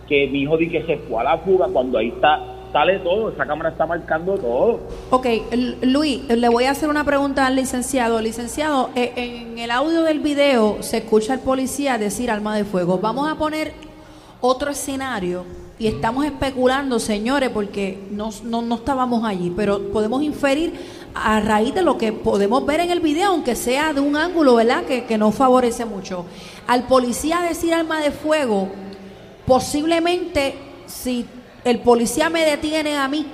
que 0.09 0.27
mi 0.29 0.43
hijo 0.43 0.57
di 0.57 0.69
que 0.69 0.83
se 0.85 0.97
fue 0.99 1.21
a 1.21 1.25
la 1.25 1.39
fuga 1.39 1.69
cuando 1.73 1.99
ahí 1.99 2.09
está, 2.09 2.41
sale 2.73 2.99
todo, 3.01 3.31
esa 3.31 3.47
cámara 3.47 3.71
está 3.71 3.87
marcando 3.87 4.37
todo. 4.37 4.81
Ok, 5.11 5.27
Luis, 5.83 6.29
le 6.29 6.49
voy 6.49 6.65
a 6.65 6.71
hacer 6.71 6.89
una 6.89 7.05
pregunta 7.05 7.47
al 7.47 7.57
licenciado. 7.57 8.21
Licenciado, 8.21 8.91
eh, 8.97 9.13
en 9.17 9.59
el 9.59 9.71
audio 9.71 10.03
del 10.03 10.21
video 10.21 10.83
se 10.83 10.99
escucha 10.99 11.35
al 11.35 11.41
policía 11.41 11.99
decir 11.99 12.31
arma 12.31 12.57
de 12.57 12.65
fuego. 12.65 12.99
Vamos 12.99 13.31
a 13.31 13.37
poner 13.37 13.73
otro 14.41 14.71
escenario 14.71 15.45
y 15.79 15.87
estamos 15.89 16.25
especulando, 16.25 16.99
señores, 16.99 17.51
porque 17.51 18.07
no, 18.11 18.31
no, 18.45 18.63
no 18.63 18.77
estábamos 18.77 19.25
allí, 19.25 19.53
pero 19.55 19.91
podemos 19.91 20.23
inferir 20.23 20.73
a 21.15 21.41
raíz 21.41 21.75
de 21.75 21.83
lo 21.83 21.99
que 21.99 22.13
podemos 22.13 22.65
ver 22.65 22.81
en 22.81 22.91
el 22.91 23.01
video, 23.01 23.31
aunque 23.31 23.57
sea 23.57 23.93
de 23.93 24.01
un 24.01 24.17
ángulo, 24.17 24.55
¿verdad?, 24.55 24.85
que, 24.85 25.05
que 25.05 25.19
no 25.19 25.33
favorece 25.33 25.85
mucho. 25.85 26.27
Al 26.67 26.87
policía 26.87 27.41
decir 27.41 27.75
arma 27.75 28.01
de 28.01 28.11
fuego, 28.11 28.69
posiblemente 29.47 30.55
si 30.87 31.27
el 31.65 31.81
policía 31.81 32.31
me 32.31 32.45
detiene 32.45 32.97
a 32.97 33.09
mí 33.09 33.27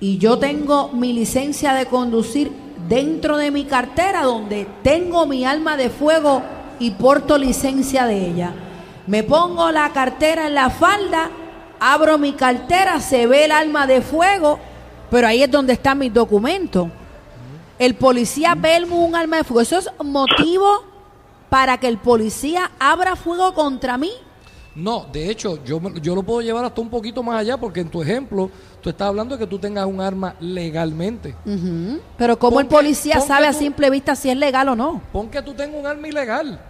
y 0.00 0.18
yo 0.18 0.38
tengo 0.38 0.88
mi 0.88 1.12
licencia 1.12 1.74
de 1.74 1.86
conducir 1.86 2.50
dentro 2.88 3.36
de 3.36 3.50
mi 3.50 3.64
cartera 3.64 4.22
donde 4.24 4.66
tengo 4.82 5.26
mi 5.26 5.44
arma 5.44 5.76
de 5.76 5.90
fuego 5.90 6.42
y 6.78 6.90
porto 6.92 7.38
licencia 7.38 8.06
de 8.06 8.26
ella. 8.26 8.52
Me 9.06 9.22
pongo 9.22 9.70
la 9.70 9.92
cartera 9.92 10.46
en 10.48 10.54
la 10.54 10.70
falda, 10.70 11.30
abro 11.82 12.16
mi 12.16 12.32
cartera, 12.32 13.00
se 13.00 13.26
ve 13.26 13.46
el 13.46 13.52
arma 13.52 13.88
de 13.88 14.00
fuego, 14.00 14.60
pero 15.10 15.26
ahí 15.26 15.42
es 15.42 15.50
donde 15.50 15.72
están 15.72 15.98
mis 15.98 16.14
documentos. 16.14 16.88
El 17.78 17.96
policía 17.96 18.54
ve 18.54 18.84
un 18.88 19.16
arma 19.16 19.38
de 19.38 19.44
fuego. 19.44 19.60
¿Eso 19.60 19.78
es 19.78 19.90
motivo 20.04 20.84
para 21.50 21.78
que 21.78 21.88
el 21.88 21.98
policía 21.98 22.70
abra 22.78 23.16
fuego 23.16 23.52
contra 23.52 23.98
mí? 23.98 24.12
No, 24.76 25.06
de 25.12 25.28
hecho, 25.28 25.62
yo, 25.64 25.80
yo 26.00 26.14
lo 26.14 26.22
puedo 26.22 26.40
llevar 26.40 26.64
hasta 26.64 26.80
un 26.80 26.88
poquito 26.88 27.22
más 27.22 27.40
allá, 27.40 27.58
porque 27.58 27.80
en 27.80 27.90
tu 27.90 28.00
ejemplo, 28.00 28.48
tú 28.80 28.88
estás 28.88 29.08
hablando 29.08 29.36
de 29.36 29.40
que 29.40 29.46
tú 29.46 29.58
tengas 29.58 29.84
un 29.84 30.00
arma 30.00 30.36
legalmente. 30.38 31.34
Pero 32.16 32.38
¿cómo 32.38 32.60
el 32.60 32.66
Pon 32.66 32.78
policía 32.78 33.16
que 33.16 33.22
sabe 33.22 33.48
a 33.48 33.52
simple 33.52 33.90
vista 33.90 34.14
si 34.14 34.30
es 34.30 34.36
legal 34.36 34.68
o 34.68 34.76
no? 34.76 35.02
Pon 35.12 35.28
que 35.28 35.42
tú 35.42 35.52
tengas 35.52 35.78
un 35.78 35.86
arma 35.86 36.06
ilegal. 36.06 36.60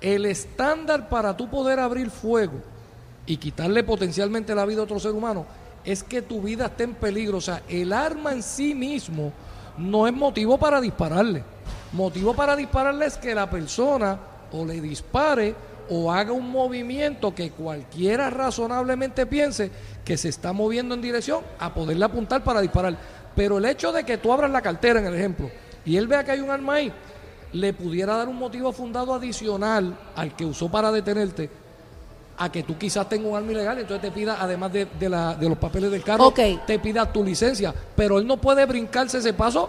El 0.00 0.26
estándar 0.26 1.08
para 1.08 1.36
tú 1.36 1.50
poder 1.50 1.80
abrir 1.80 2.08
fuego 2.08 2.71
y 3.26 3.36
quitarle 3.36 3.84
potencialmente 3.84 4.54
la 4.54 4.66
vida 4.66 4.80
a 4.80 4.84
otro 4.84 4.98
ser 4.98 5.12
humano 5.12 5.46
es 5.84 6.02
que 6.02 6.22
tu 6.22 6.40
vida 6.40 6.66
esté 6.66 6.84
en 6.84 6.94
peligro. 6.94 7.38
O 7.38 7.40
sea, 7.40 7.62
el 7.68 7.92
arma 7.92 8.32
en 8.32 8.42
sí 8.42 8.74
mismo 8.74 9.32
no 9.78 10.06
es 10.06 10.12
motivo 10.12 10.58
para 10.58 10.80
dispararle. 10.80 11.44
Motivo 11.92 12.34
para 12.34 12.56
dispararle 12.56 13.06
es 13.06 13.16
que 13.16 13.34
la 13.34 13.50
persona 13.50 14.18
o 14.52 14.64
le 14.64 14.80
dispare 14.80 15.54
o 15.90 16.12
haga 16.12 16.32
un 16.32 16.50
movimiento 16.50 17.34
que 17.34 17.50
cualquiera 17.50 18.30
razonablemente 18.30 19.26
piense 19.26 19.70
que 20.04 20.16
se 20.16 20.28
está 20.28 20.52
moviendo 20.52 20.94
en 20.94 21.02
dirección 21.02 21.42
a 21.58 21.74
poderle 21.74 22.04
apuntar 22.04 22.44
para 22.44 22.60
disparar. 22.60 22.96
Pero 23.34 23.58
el 23.58 23.64
hecho 23.64 23.92
de 23.92 24.04
que 24.04 24.18
tú 24.18 24.32
abras 24.32 24.50
la 24.50 24.62
cartera, 24.62 25.00
en 25.00 25.06
el 25.06 25.14
ejemplo, 25.14 25.50
y 25.84 25.96
él 25.96 26.06
vea 26.06 26.24
que 26.24 26.32
hay 26.32 26.40
un 26.40 26.50
arma 26.50 26.74
ahí, 26.74 26.92
le 27.52 27.72
pudiera 27.72 28.16
dar 28.16 28.28
un 28.28 28.36
motivo 28.36 28.72
fundado 28.72 29.12
adicional 29.14 29.98
al 30.16 30.34
que 30.34 30.44
usó 30.44 30.70
para 30.70 30.92
detenerte 30.92 31.50
a 32.38 32.50
que 32.50 32.62
tú 32.62 32.76
quizás 32.78 33.08
tengas 33.08 33.30
un 33.30 33.36
arma 33.36 33.52
ilegal, 33.52 33.78
entonces 33.78 34.02
te 34.02 34.10
pida, 34.10 34.36
además 34.40 34.72
de, 34.72 34.86
de 34.98 35.08
la- 35.08 35.34
de 35.34 35.48
los 35.48 35.58
papeles 35.58 35.90
del 35.90 36.02
carro, 36.02 36.24
te 36.66 36.78
pida 36.78 37.10
tu 37.12 37.22
licencia. 37.24 37.74
Pero 37.96 38.18
él 38.18 38.26
no 38.26 38.36
puede 38.36 38.64
brincarse 38.66 39.18
ese 39.18 39.32
paso 39.32 39.68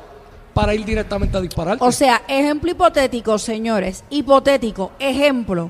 para 0.53 0.74
ir 0.74 0.86
directamente 0.86 1.36
a 1.38 1.41
dispararte. 1.41 1.84
O 1.84 1.91
sea, 1.91 2.22
ejemplo 2.27 2.72
hipotético, 2.72 3.38
señores. 3.38 4.03
Hipotético, 4.10 4.91
ejemplo. 5.00 5.70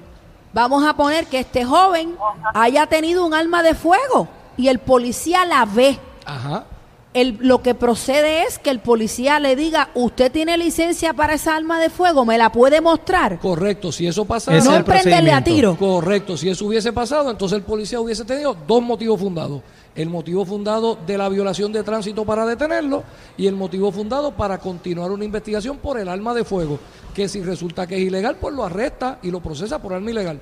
Vamos 0.54 0.86
a 0.86 0.94
poner 0.96 1.26
que 1.28 1.40
este 1.40 1.66
joven 1.66 2.16
haya 2.54 2.86
tenido 2.86 3.26
un 3.26 3.34
arma 3.34 3.64
de 3.64 3.74
fuego 3.74 4.28
y 4.56 4.68
el 4.68 4.80
policía 4.80 5.46
la 5.46 5.66
ve. 5.66 5.98
Ajá. 6.26 6.66
El, 7.14 7.38
lo 7.42 7.62
que 7.62 7.76
procede 7.76 8.44
es 8.44 8.58
que 8.58 8.72
el 8.72 8.80
policía 8.80 9.40
le 9.40 9.56
diga, 9.56 9.90
usted 9.94 10.32
tiene 10.32 10.58
licencia 10.58 11.14
para 11.14 11.36
esa 11.36 11.56
arma 11.56 11.80
de 11.80 11.92
fuego, 11.92 12.26
me 12.26 12.40
la 12.40 12.52
puede 12.52 12.82
mostrar. 12.82 13.40
Correcto, 13.40 13.92
si 13.92 14.08
eso 14.08 14.26
pasa, 14.26 14.52
Ese 14.52 14.60
es 14.60 14.66
no 14.66 14.76
el 14.76 14.84
prenderle 14.84 15.32
a 15.32 15.44
tiro. 15.44 15.78
Correcto, 15.78 16.36
si 16.38 16.50
eso 16.50 16.66
hubiese 16.66 16.92
pasado, 16.92 17.30
entonces 17.30 17.58
el 17.58 17.64
policía 17.64 18.00
hubiese 18.00 18.26
tenido 18.26 18.58
dos 18.68 18.82
motivos 18.82 19.20
fundados. 19.20 19.62
El 19.96 20.10
motivo 20.10 20.44
fundado 20.44 20.98
de 21.06 21.18
la 21.20 21.30
violación 21.30 21.72
de 21.72 21.84
tránsito 21.84 22.26
para 22.26 22.48
detenerlo 22.48 23.04
y 23.38 23.46
el 23.46 23.56
motivo 23.56 23.92
fundado 23.92 24.32
para 24.32 24.58
continuar 24.58 25.12
una 25.12 25.24
investigación 25.24 25.78
por 25.78 26.00
el 26.00 26.10
arma 26.10 26.34
de 26.34 26.44
fuego, 26.44 26.80
que 27.14 27.30
si 27.30 27.44
resulta 27.44 27.86
que 27.86 27.96
es 27.96 28.02
ilegal, 28.02 28.38
pues 28.42 28.56
lo 28.56 28.64
arresta 28.64 29.20
y 29.22 29.30
lo 29.30 29.40
procesa 29.40 29.80
por 29.80 29.94
arma 29.94 30.10
ilegal. 30.10 30.40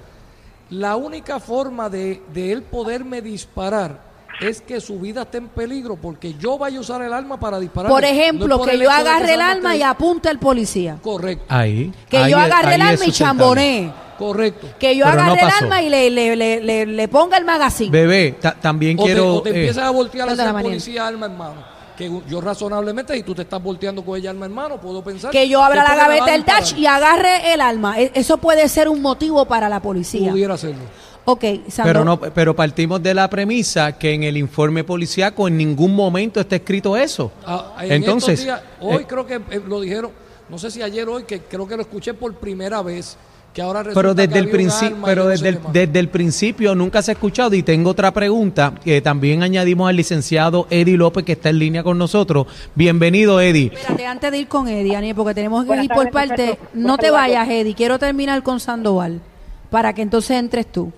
La 0.69 0.95
única 0.95 1.41
forma 1.41 1.89
de, 1.89 2.21
de 2.33 2.53
él 2.53 2.61
poderme 2.61 3.21
disparar 3.21 4.11
es 4.41 4.60
que 4.62 4.81
su 4.81 5.00
vida 5.00 5.21
esté 5.21 5.38
en 5.38 5.48
peligro 5.50 5.95
porque 5.95 6.33
yo 6.33 6.57
vaya 6.57 6.77
a 6.77 6.81
usar 6.81 7.01
el 7.03 7.13
arma 7.13 7.39
para 7.39 7.60
disparar. 7.60 7.91
Por 7.91 8.03
ejemplo, 8.03 8.62
que 8.63 8.77
yo 8.77 8.89
agarre 8.89 9.36
el 9.36 9.41
arma 9.41 9.75
y 9.75 9.83
apunte 9.83 10.29
al 10.29 10.39
policía. 10.39 10.98
Correcto, 11.01 11.45
Ahí. 11.48 11.93
Que 12.10 12.17
ahí 12.17 12.31
yo 12.31 12.38
es- 12.39 12.43
agarre 12.45 12.75
el 12.75 12.81
arma 12.81 13.05
y 13.05 13.12
chambonee. 13.12 13.91
correcto. 14.17 14.67
Que 14.79 14.95
yo 14.98 15.05
Pero 15.05 15.17
no 15.17 15.31
agarre 15.33 15.41
el 15.41 15.63
arma 15.63 15.81
y 15.83 15.89
le, 15.89 16.10
le, 16.10 16.36
le, 16.36 16.60
le- 16.62 16.86
le 16.88 17.07
ponga 17.07 17.38
el 17.38 17.45
magazine. 17.45 17.91
Bebé, 17.91 18.38
ta- 18.41 18.55
también 18.60 18.98
O 19.00 19.03
te, 19.03 19.05
quiero... 19.12 19.36
o 19.36 19.41
te 19.43 19.50
eh, 19.51 19.55
empiezas 19.55 19.83
a 19.86 19.89
voltear 19.91 20.27
el 20.29 20.36
Mariel. 20.38 20.62
policía 20.63 21.07
arma 21.07 21.25
en 21.27 21.38
mano. 21.38 21.71
Que 21.98 22.10
yo 22.27 22.41
razonablemente, 22.41 23.13
si 23.13 23.21
tú 23.21 23.36
te 23.36 23.43
estás 23.43 23.62
volteando 23.62 24.03
con 24.03 24.17
ella 24.17 24.31
arma 24.31 24.48
en 24.48 24.53
mano, 24.53 24.81
puedo 24.81 25.03
pensar... 25.03 25.29
Que 25.29 25.48
yo 25.48 25.62
abra 25.63 25.83
la 25.83 25.95
gaveta 25.95 26.31
del 26.31 26.43
dash 26.43 26.74
y 26.75 26.88
agarre 26.88 27.53
el 27.53 27.62
arma. 27.62 28.00
E- 28.00 28.12
Eso 28.15 28.38
puede 28.38 28.67
ser 28.69 28.89
un 28.89 29.03
motivo 29.03 29.45
para 29.45 29.69
la 29.69 29.79
policía. 29.81 30.31
Pudiera 30.31 30.55
hacerlo. 30.55 30.81
Ok, 31.25 31.43
Sandro. 31.69 31.83
pero 31.93 32.03
no, 32.05 32.19
pero 32.19 32.55
partimos 32.55 33.01
de 33.01 33.13
la 33.13 33.29
premisa 33.29 33.97
que 33.97 34.13
en 34.13 34.23
el 34.23 34.37
informe 34.37 34.83
policíaco 34.83 35.47
en 35.47 35.57
ningún 35.57 35.95
momento 35.95 36.39
está 36.39 36.55
escrito 36.55 36.97
eso. 36.97 37.31
Ah, 37.45 37.75
en 37.81 37.91
Entonces, 37.91 38.39
estos 38.39 38.45
días, 38.45 38.61
hoy 38.79 39.03
eh, 39.03 39.05
creo 39.07 39.25
que 39.25 39.35
eh, 39.35 39.61
lo 39.67 39.81
dijeron, 39.81 40.11
no 40.49 40.57
sé 40.57 40.71
si 40.71 40.81
ayer 40.81 41.07
o 41.07 41.13
hoy, 41.13 41.23
que 41.23 41.41
creo 41.41 41.67
que 41.67 41.75
lo 41.75 41.83
escuché 41.83 42.15
por 42.15 42.33
primera 42.35 42.81
vez, 42.81 43.17
que 43.53 43.61
ahora 43.61 43.83
pero 43.93 44.15
que 44.15 44.25
desde 44.25 44.39
el 44.39 44.49
principio, 44.49 44.97
pero 45.05 45.27
desde 45.27 45.49
el, 45.49 45.59
desde 45.71 45.99
el 45.99 46.09
principio 46.09 46.73
nunca 46.73 47.01
se 47.01 47.11
ha 47.11 47.13
escuchado 47.13 47.53
y 47.53 47.61
tengo 47.61 47.91
otra 47.91 48.11
pregunta 48.11 48.73
que 48.83 49.01
también 49.01 49.43
añadimos 49.43 49.89
al 49.89 49.97
licenciado 49.97 50.67
Eddie 50.69 50.97
López 50.97 51.23
que 51.23 51.33
está 51.33 51.49
en 51.49 51.59
línea 51.59 51.83
con 51.83 51.97
nosotros. 51.97 52.47
Bienvenido 52.73 53.39
Eddie. 53.39 53.71
Espérate, 53.73 54.07
antes 54.07 54.31
de 54.31 54.39
ir 54.39 54.47
con 54.47 54.67
Eddie, 54.67 54.95
Aniel, 54.95 55.15
porque 55.15 55.35
tenemos 55.35 55.63
que 55.63 55.67
Buenas 55.67 55.85
ir 55.85 55.91
por 55.91 56.09
tardes, 56.09 56.29
parte. 56.29 56.59
No 56.73 56.81
Buenas 56.81 56.97
te 56.97 57.11
vayas, 57.11 57.47
Eddie. 57.47 57.75
Quiero 57.75 57.99
terminar 57.99 58.41
con 58.41 58.59
Sandoval. 58.59 59.21
Para 59.69 59.93
que 59.93 60.01
entonces 60.01 60.31
entres 60.31 60.69
tú. 60.69 60.91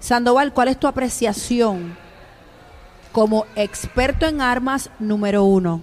Sandoval, 0.00 0.52
¿cuál 0.52 0.68
es 0.68 0.78
tu 0.78 0.86
apreciación 0.86 1.96
como 3.12 3.46
experto 3.56 4.26
en 4.26 4.40
armas 4.40 4.90
número 4.98 5.44
uno? 5.44 5.80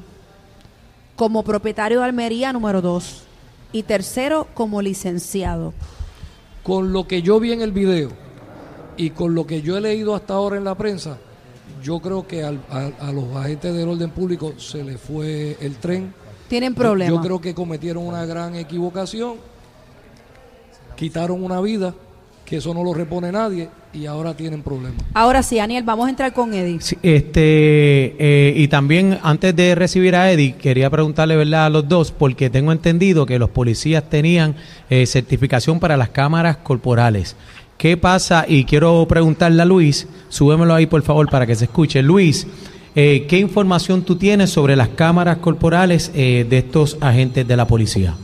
Como 1.15 1.43
propietario 1.43 1.99
de 1.99 2.05
Almería 2.05 2.53
número 2.53 2.81
dos. 2.81 3.23
Y 3.71 3.83
tercero, 3.83 4.47
como 4.53 4.81
licenciado. 4.81 5.73
Con 6.63 6.93
lo 6.93 7.07
que 7.07 7.21
yo 7.21 7.39
vi 7.39 7.51
en 7.51 7.61
el 7.61 7.71
video 7.71 8.09
y 8.97 9.09
con 9.09 9.35
lo 9.35 9.45
que 9.45 9.61
yo 9.61 9.77
he 9.77 9.81
leído 9.81 10.15
hasta 10.15 10.33
ahora 10.33 10.55
en 10.57 10.63
la 10.63 10.75
prensa, 10.75 11.17
yo 11.83 11.99
creo 11.99 12.25
que 12.25 12.43
al- 12.43 12.63
a, 12.71 13.07
a 13.07 13.11
los 13.11 13.35
agentes 13.35 13.73
del 13.75 13.89
orden 13.89 14.09
público 14.11 14.53
se 14.57 14.83
les 14.83 14.99
fue 14.99 15.57
el 15.59 15.75
tren. 15.75 16.13
Tienen 16.47 16.73
Yo- 16.73 16.77
problemas. 16.79 17.15
Yo 17.15 17.21
creo 17.21 17.41
que 17.41 17.53
cometieron 17.53 18.07
una 18.07 18.25
gran 18.25 18.55
equivocación, 18.55 19.35
quitaron 20.95 21.43
una 21.43 21.59
vida, 21.59 21.93
que 22.45 22.57
eso 22.57 22.73
no 22.73 22.83
lo 22.83 22.93
repone 22.93 23.31
nadie, 23.31 23.69
y 23.91 24.05
ahora 24.05 24.35
tienen 24.35 24.61
problemas. 24.61 25.03
Ahora 25.13 25.41
sí, 25.41 25.59
Aniel, 25.59 25.83
vamos 25.83 26.07
a 26.07 26.09
entrar 26.09 26.33
con 26.33 26.53
Eddie. 26.53 26.79
Sí, 26.79 26.97
este 27.01 28.15
eh, 28.19 28.53
y 28.55 28.67
también 28.67 29.19
antes 29.23 29.55
de 29.55 29.73
recibir 29.73 30.15
a 30.15 30.31
Eddie 30.31 30.55
quería 30.55 30.89
preguntarle 30.89 31.35
verdad 31.35 31.65
a 31.65 31.69
los 31.69 31.87
dos 31.87 32.11
porque 32.11 32.49
tengo 32.49 32.71
entendido 32.71 33.25
que 33.25 33.39
los 33.39 33.49
policías 33.49 34.09
tenían 34.09 34.55
eh, 34.89 35.05
certificación 35.05 35.79
para 35.79 35.97
las 35.97 36.09
cámaras 36.09 36.57
corporales. 36.57 37.35
¿Qué 37.77 37.97
pasa? 37.97 38.45
Y 38.47 38.63
quiero 38.63 39.05
preguntarle 39.07 39.61
a 39.61 39.65
Luis, 39.65 40.07
súbemelo 40.29 40.73
ahí 40.73 40.85
por 40.85 41.01
favor 41.01 41.29
para 41.29 41.45
que 41.45 41.55
se 41.55 41.65
escuche. 41.65 42.01
Luis, 42.01 42.47
eh, 42.95 43.25
¿qué 43.27 43.37
información 43.37 44.03
tú 44.03 44.15
tienes 44.15 44.49
sobre 44.49 44.77
las 44.77 44.89
cámaras 44.89 45.37
corporales 45.37 46.11
eh, 46.15 46.45
de 46.49 46.59
estos 46.59 46.97
agentes 47.01 47.45
de 47.45 47.57
la 47.57 47.67
policía? 47.67 48.15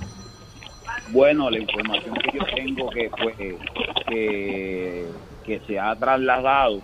Bueno, 1.11 1.49
la 1.49 1.59
información 1.59 2.15
que 2.15 2.37
yo 2.37 2.45
tengo 2.55 2.89
que 2.89 3.11
que, 5.43 5.59
se 5.67 5.77
ha 5.77 5.93
trasladado 5.99 6.83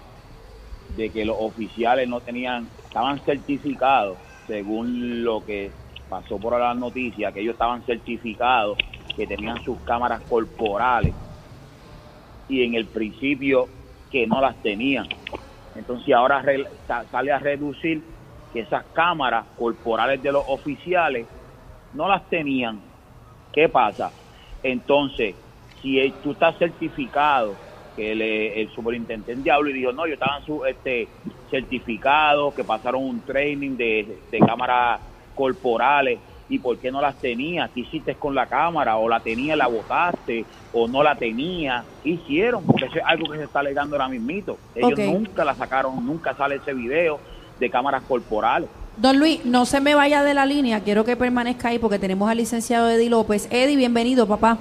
de 0.90 1.10
que 1.14 1.24
los 1.24 1.38
oficiales 1.40 2.10
no 2.10 2.20
tenían, 2.20 2.70
estaban 2.84 3.24
certificados, 3.24 4.18
según 4.46 5.24
lo 5.24 5.46
que 5.46 5.72
pasó 6.10 6.38
por 6.40 6.60
las 6.60 6.76
noticias, 6.76 7.34
que 7.34 7.40
ellos 7.40 7.54
estaban 7.54 7.86
certificados, 7.86 8.78
que 9.16 9.26
tenían 9.28 9.64
sus 9.64 9.80
cámaras 9.86 10.22
corporales 10.24 11.16
y 12.50 12.64
en 12.64 12.76
el 12.76 12.88
principio 12.88 13.70
que 14.12 14.28
no 14.28 14.42
las 14.42 14.62
tenían. 14.62 15.08
Entonces 15.74 16.14
ahora 16.14 16.44
sale 17.12 17.32
a 17.32 17.40
reducir 17.40 18.04
que 18.52 18.60
esas 18.60 18.84
cámaras 18.88 19.48
corporales 19.56 20.22
de 20.22 20.34
los 20.34 20.44
oficiales 20.48 21.28
no 21.94 22.10
las 22.10 22.28
tenían. 22.30 22.87
¿Qué 23.58 23.68
pasa? 23.70 24.12
Entonces, 24.62 25.34
si 25.82 26.14
tú 26.22 26.34
estás 26.34 26.56
certificado, 26.60 27.56
que 27.96 28.12
el, 28.12 28.22
el 28.22 28.70
superintendente 28.70 29.50
habló 29.50 29.72
y 29.72 29.74
dijo, 29.74 29.92
no, 29.92 30.06
yo 30.06 30.14
estaban 30.14 30.46
su, 30.46 30.64
este, 30.64 31.08
certificados, 31.50 32.54
que 32.54 32.64
pasaron 32.64 33.04
un 33.04 33.20
training 33.22 33.76
de, 33.76 34.20
de 34.30 34.40
cámaras 34.42 35.02
corporales, 35.34 36.20
¿y 36.48 36.60
por 36.60 36.78
qué 36.78 36.92
no 36.92 37.02
las 37.02 37.20
tenías? 37.20 37.72
¿Qué 37.72 37.80
hiciste 37.80 38.14
con 38.14 38.36
la 38.36 38.46
cámara? 38.46 38.98
¿O 38.98 39.10
la 39.10 39.22
tenía, 39.22 39.56
la 39.56 39.66
botaste? 39.66 40.46
¿O 40.72 40.88
no 40.88 41.02
la 41.02 41.16
tenía? 41.16 41.84
¿Qué 42.04 42.10
hicieron? 42.10 42.64
Porque 42.64 42.86
eso 42.86 43.00
es 43.00 43.04
algo 43.08 43.28
que 43.32 43.40
se 43.40 43.46
está 43.46 43.62
alegando 43.62 43.96
ahora 43.96 44.08
mismito. 44.08 44.60
Ellos 44.76 45.00
nunca 45.00 45.44
la 45.44 45.56
sacaron, 45.56 46.06
nunca 46.06 46.36
sale 46.36 46.58
ese 46.58 46.76
video 46.76 47.20
de 47.60 47.72
cámaras 47.72 48.04
corporales. 48.04 48.70
Don 48.98 49.20
Luis, 49.20 49.46
no 49.46 49.66
se 49.66 49.80
me 49.80 49.94
vaya 49.94 50.24
de 50.24 50.34
la 50.34 50.46
línea, 50.46 50.80
quiero 50.82 51.06
que 51.06 51.16
permanezca 51.16 51.70
ahí 51.70 51.78
porque 51.78 52.00
tenemos 52.00 52.30
al 52.32 52.38
licenciado 52.38 52.90
Eddie 52.90 53.10
López. 53.12 53.48
Eddie, 53.52 53.76
bienvenido, 53.76 54.28
papá. 54.28 54.58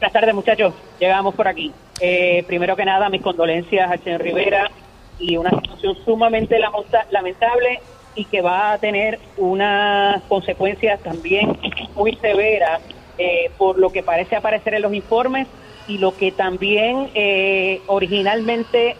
Buenas 0.00 0.12
tardes, 0.12 0.34
muchachos. 0.34 0.74
Llegamos 0.98 1.34
por 1.34 1.46
aquí. 1.46 1.70
Eh, 2.00 2.42
primero 2.48 2.74
que 2.74 2.84
nada, 2.84 3.08
mis 3.08 3.22
condolencias 3.22 3.88
a 3.90 3.98
Chen 3.98 4.18
Rivera 4.18 4.68
y 5.20 5.36
una 5.36 5.50
situación 5.50 5.96
sumamente 6.04 6.58
lamenta- 6.58 7.06
lamentable 7.12 7.80
y 8.16 8.24
que 8.24 8.40
va 8.42 8.72
a 8.72 8.78
tener 8.78 9.20
unas 9.36 10.20
consecuencias 10.24 11.00
también 11.00 11.56
muy 11.94 12.16
severas 12.16 12.80
eh, 13.16 13.50
por 13.56 13.78
lo 13.78 13.90
que 13.90 14.02
parece 14.02 14.34
aparecer 14.34 14.74
en 14.74 14.82
los 14.82 14.92
informes 14.92 15.46
y 15.86 15.98
lo 15.98 16.16
que 16.16 16.32
también 16.32 17.10
eh, 17.14 17.80
originalmente 17.86 18.96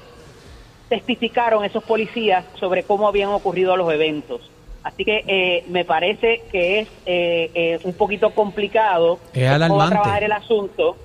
testificaron 0.89 1.65
esos 1.65 1.85
policías 1.85 2.45
sobre 2.59 2.83
cómo 2.83 3.09
habían 3.09 3.31
ocurrido 3.31 3.77
los 3.77 3.93
eventos. 3.93 4.51
Así 4.83 5.05
que 5.05 5.25
eh, 5.27 5.65
me 5.69 5.85
parece 5.85 6.43
que 6.53 6.81
es 6.81 6.89
eh, 7.07 7.51
eh, 7.55 7.79
un 7.85 7.95
poquito 7.95 8.31
complicado 8.31 9.19
Es 9.33 9.51
cómo 9.67 9.89
trabajar 9.89 10.23
el 10.23 10.33
asunto. 10.33 10.97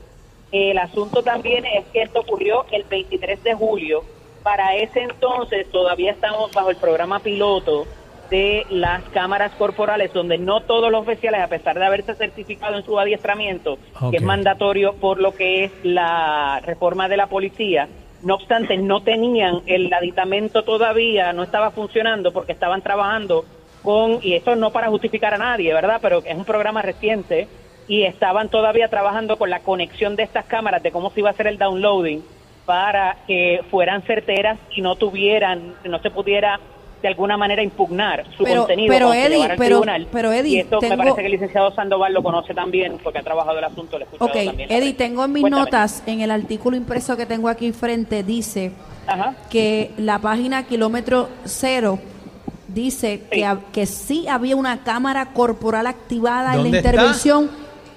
El 0.51 0.77
asunto 0.77 1.23
también 1.23 1.65
es 1.65 1.85
que 1.93 2.01
esto 2.01 2.19
ocurrió 2.19 2.65
el 2.71 2.83
23 2.83 3.41
de 3.41 3.53
julio. 3.53 4.03
Para 4.43 4.75
ese 4.75 5.01
entonces 5.01 5.69
todavía 5.71 6.11
estamos 6.11 6.51
bajo 6.51 6.71
el 6.71 6.75
programa 6.75 7.19
piloto 7.19 7.87
de 8.29 8.65
las 8.69 9.01
cámaras 9.09 9.53
corporales, 9.53 10.13
donde 10.13 10.37
no 10.37 10.61
todos 10.61 10.91
los 10.91 11.01
oficiales, 11.01 11.41
a 11.41 11.47
pesar 11.47 11.79
de 11.79 11.85
haberse 11.85 12.15
certificado 12.15 12.77
en 12.77 12.83
su 12.83 12.99
adiestramiento, 12.99 13.77
que 14.11 14.17
es 14.17 14.23
mandatorio 14.23 14.93
por 14.93 15.19
lo 15.19 15.33
que 15.33 15.65
es 15.65 15.71
la 15.83 16.61
reforma 16.63 17.07
de 17.07 17.17
la 17.17 17.27
policía, 17.27 17.87
no 18.21 18.35
obstante, 18.35 18.77
no 18.77 19.01
tenían 19.01 19.61
el 19.65 19.91
aditamento 19.93 20.63
todavía, 20.63 21.33
no 21.33 21.43
estaba 21.43 21.71
funcionando 21.71 22.31
porque 22.31 22.51
estaban 22.51 22.81
trabajando 22.81 23.45
con, 23.81 24.19
y 24.21 24.33
esto 24.33 24.55
no 24.55 24.71
para 24.71 24.89
justificar 24.89 25.33
a 25.33 25.37
nadie, 25.37 25.73
¿verdad? 25.73 25.99
Pero 26.01 26.21
es 26.25 26.35
un 26.35 26.45
programa 26.45 26.81
reciente 26.81 27.47
y 27.87 28.03
estaban 28.03 28.49
todavía 28.49 28.87
trabajando 28.89 29.37
con 29.37 29.49
la 29.49 29.61
conexión 29.61 30.15
de 30.15 30.23
estas 30.23 30.45
cámaras, 30.45 30.83
de 30.83 30.91
cómo 30.91 31.09
se 31.11 31.21
iba 31.21 31.29
a 31.29 31.33
hacer 31.33 31.47
el 31.47 31.57
downloading 31.57 32.23
para 32.65 33.17
que 33.25 33.61
fueran 33.71 34.03
certeras 34.03 34.59
y 34.75 34.81
no 34.81 34.95
tuvieran, 34.95 35.75
no 35.85 35.99
se 35.99 36.11
pudiera 36.11 36.59
de 37.01 37.07
alguna 37.07 37.37
manera 37.37 37.63
impugnar 37.63 38.25
su 38.37 38.43
Pero- 38.43 38.61
contenido 38.61 38.93
pero, 38.93 39.13
Eddie, 39.13 39.29
llevar 39.35 39.51
al 39.51 39.57
pero- 39.57 39.67
tribunal. 39.77 40.07
pero, 40.11 40.31
Eddie, 40.33 40.57
y 40.57 40.59
esto 40.59 40.79
tengo- 40.79 40.93
me 40.95 40.97
parece 40.97 41.21
que 41.21 41.25
el 41.27 41.31
licenciado 41.31 41.73
Sandoval 41.73 42.13
lo 42.13 42.21
conoce 42.21 42.53
también 42.53 42.97
porque 43.03 43.19
ha 43.19 43.23
trabajado 43.23 43.57
el 43.57 43.63
asunto, 43.63 43.97
lo 43.97 44.03
he 44.03 44.05
escuchado 44.05 44.29
Ok, 44.29 44.45
también. 44.45 44.71
Eddie, 44.71 44.93
tengo 44.93 45.23
en 45.23 45.31
mis 45.31 45.41
Cuéntame. 45.41 45.63
notas, 45.63 46.03
en 46.05 46.21
el 46.21 46.31
artículo 46.31 46.75
impreso 46.75 47.15
que 47.15 47.25
tengo 47.25 47.47
aquí 47.47 47.71
frente, 47.71 48.23
dice 48.23 48.71
Ajá. 49.07 49.35
que 49.49 49.91
la 49.97 50.19
página 50.19 50.63
kilómetro 50.63 51.29
cero 51.45 51.99
dice 52.67 53.21
Sí. 53.31 53.41
que, 53.71 53.85
sí 53.85 54.27
había 54.27 54.55
una 54.55 54.83
cámara 54.83 55.27
corporal 55.33 55.87
activada 55.87 56.53
en 56.55 56.63
la 56.69 56.77
intervención, 56.77 57.49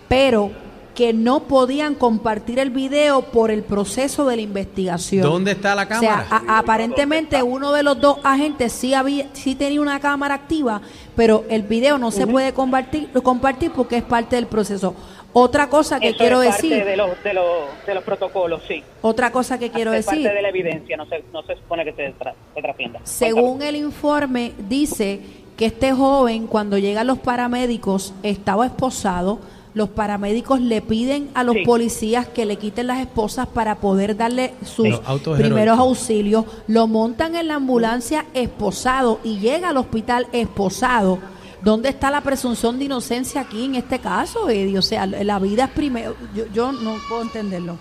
pero 0.08 0.50
que 0.94 1.12
no 1.14 1.44
podían 1.44 1.94
compartir 1.94 2.58
el 2.58 2.68
video 2.70 3.22
por 3.22 3.50
el 3.50 3.62
proceso 3.62 4.26
de 4.26 4.36
la 4.36 4.42
investigación. 4.42 5.22
¿Dónde 5.22 5.52
está 5.52 5.74
la 5.74 5.84
O 5.84 5.86
sea, 5.86 6.26
cámara? 6.26 6.26
a- 6.48 6.58
aparentemente 6.58 7.42
uno 7.42 7.72
de 7.72 7.82
los 7.82 7.98
dos 8.00 8.18
agentes 8.22 8.72
sí 8.72 8.92
había, 8.92 9.26
sí 9.32 9.54
tenía 9.54 9.80
una 9.80 10.00
cámara 10.00 10.34
activa, 10.34 10.82
pero 11.16 11.44
el 11.48 11.62
video 11.62 11.96
no 11.98 12.10
se 12.10 12.26
puede 12.26 12.52
compartir, 12.52 13.08
compartir 13.22 13.70
porque 13.72 13.96
es 13.96 14.02
parte 14.02 14.36
del 14.36 14.46
proceso. 14.46 14.94
Otra 15.34 15.70
cosa 15.70 15.98
que 15.98 16.08
Eso 16.10 16.18
quiero 16.18 16.42
es 16.42 16.50
parte 16.56 16.68
decir, 16.68 16.84
de 16.84 16.94
los, 16.94 17.22
de, 17.24 17.32
los, 17.32 17.46
de 17.86 17.94
los 17.94 18.04
protocolos, 18.04 18.60
sí. 18.68 18.82
otra 19.00 19.32
cosa 19.32 19.58
que 19.58 19.70
quiero 19.70 19.94
es 19.94 20.04
decir, 20.04 20.22
parte 20.24 20.36
de 20.36 20.42
la 20.42 20.48
evidencia, 20.50 20.94
no 20.98 21.06
se, 21.06 21.24
no 21.32 21.42
se 21.44 21.54
supone 21.56 21.86
que 21.86 21.94
se, 21.94 22.14
tra- 22.18 22.34
se 22.54 22.60
trascienda. 22.60 23.00
según 23.04 23.62
el 23.62 23.76
informe 23.76 24.52
dice 24.68 25.20
que 25.56 25.64
este 25.66 25.92
joven 25.92 26.46
cuando 26.46 26.76
llegan 26.76 27.06
los 27.06 27.18
paramédicos 27.18 28.12
estaba 28.22 28.66
esposado. 28.66 29.38
Los 29.74 29.88
paramédicos 29.88 30.60
le 30.60 30.82
piden 30.82 31.30
a 31.34 31.44
los 31.44 31.54
Sí. 31.54 31.64
policías 31.64 32.28
que 32.28 32.44
le 32.44 32.56
quiten 32.56 32.88
las 32.88 32.98
esposas 33.00 33.46
para 33.46 33.76
poder 33.76 34.16
darle 34.16 34.52
sus 34.64 35.00
primeros 35.36 35.78
auxilios. 35.78 36.44
Lo 36.66 36.86
montan 36.86 37.34
en 37.36 37.48
la 37.48 37.54
ambulancia 37.54 38.26
esposado 38.34 39.18
y 39.24 39.38
llega 39.38 39.70
al 39.70 39.78
hospital 39.78 40.26
esposado. 40.32 41.18
¿Dónde 41.62 41.88
está 41.90 42.10
la 42.10 42.20
presunción 42.20 42.78
de 42.78 42.86
inocencia 42.86 43.40
aquí 43.42 43.64
en 43.64 43.76
este 43.76 43.98
caso, 44.00 44.48
Eddie? 44.50 44.76
O 44.78 44.82
sea, 44.82 45.06
la 45.06 45.38
vida 45.38 45.64
es 45.64 45.70
primero. 45.70 46.16
Yo, 46.34 46.44
yo 46.52 46.72
no 46.72 46.96
puedo 47.08 47.22
entenderlo. 47.22 47.78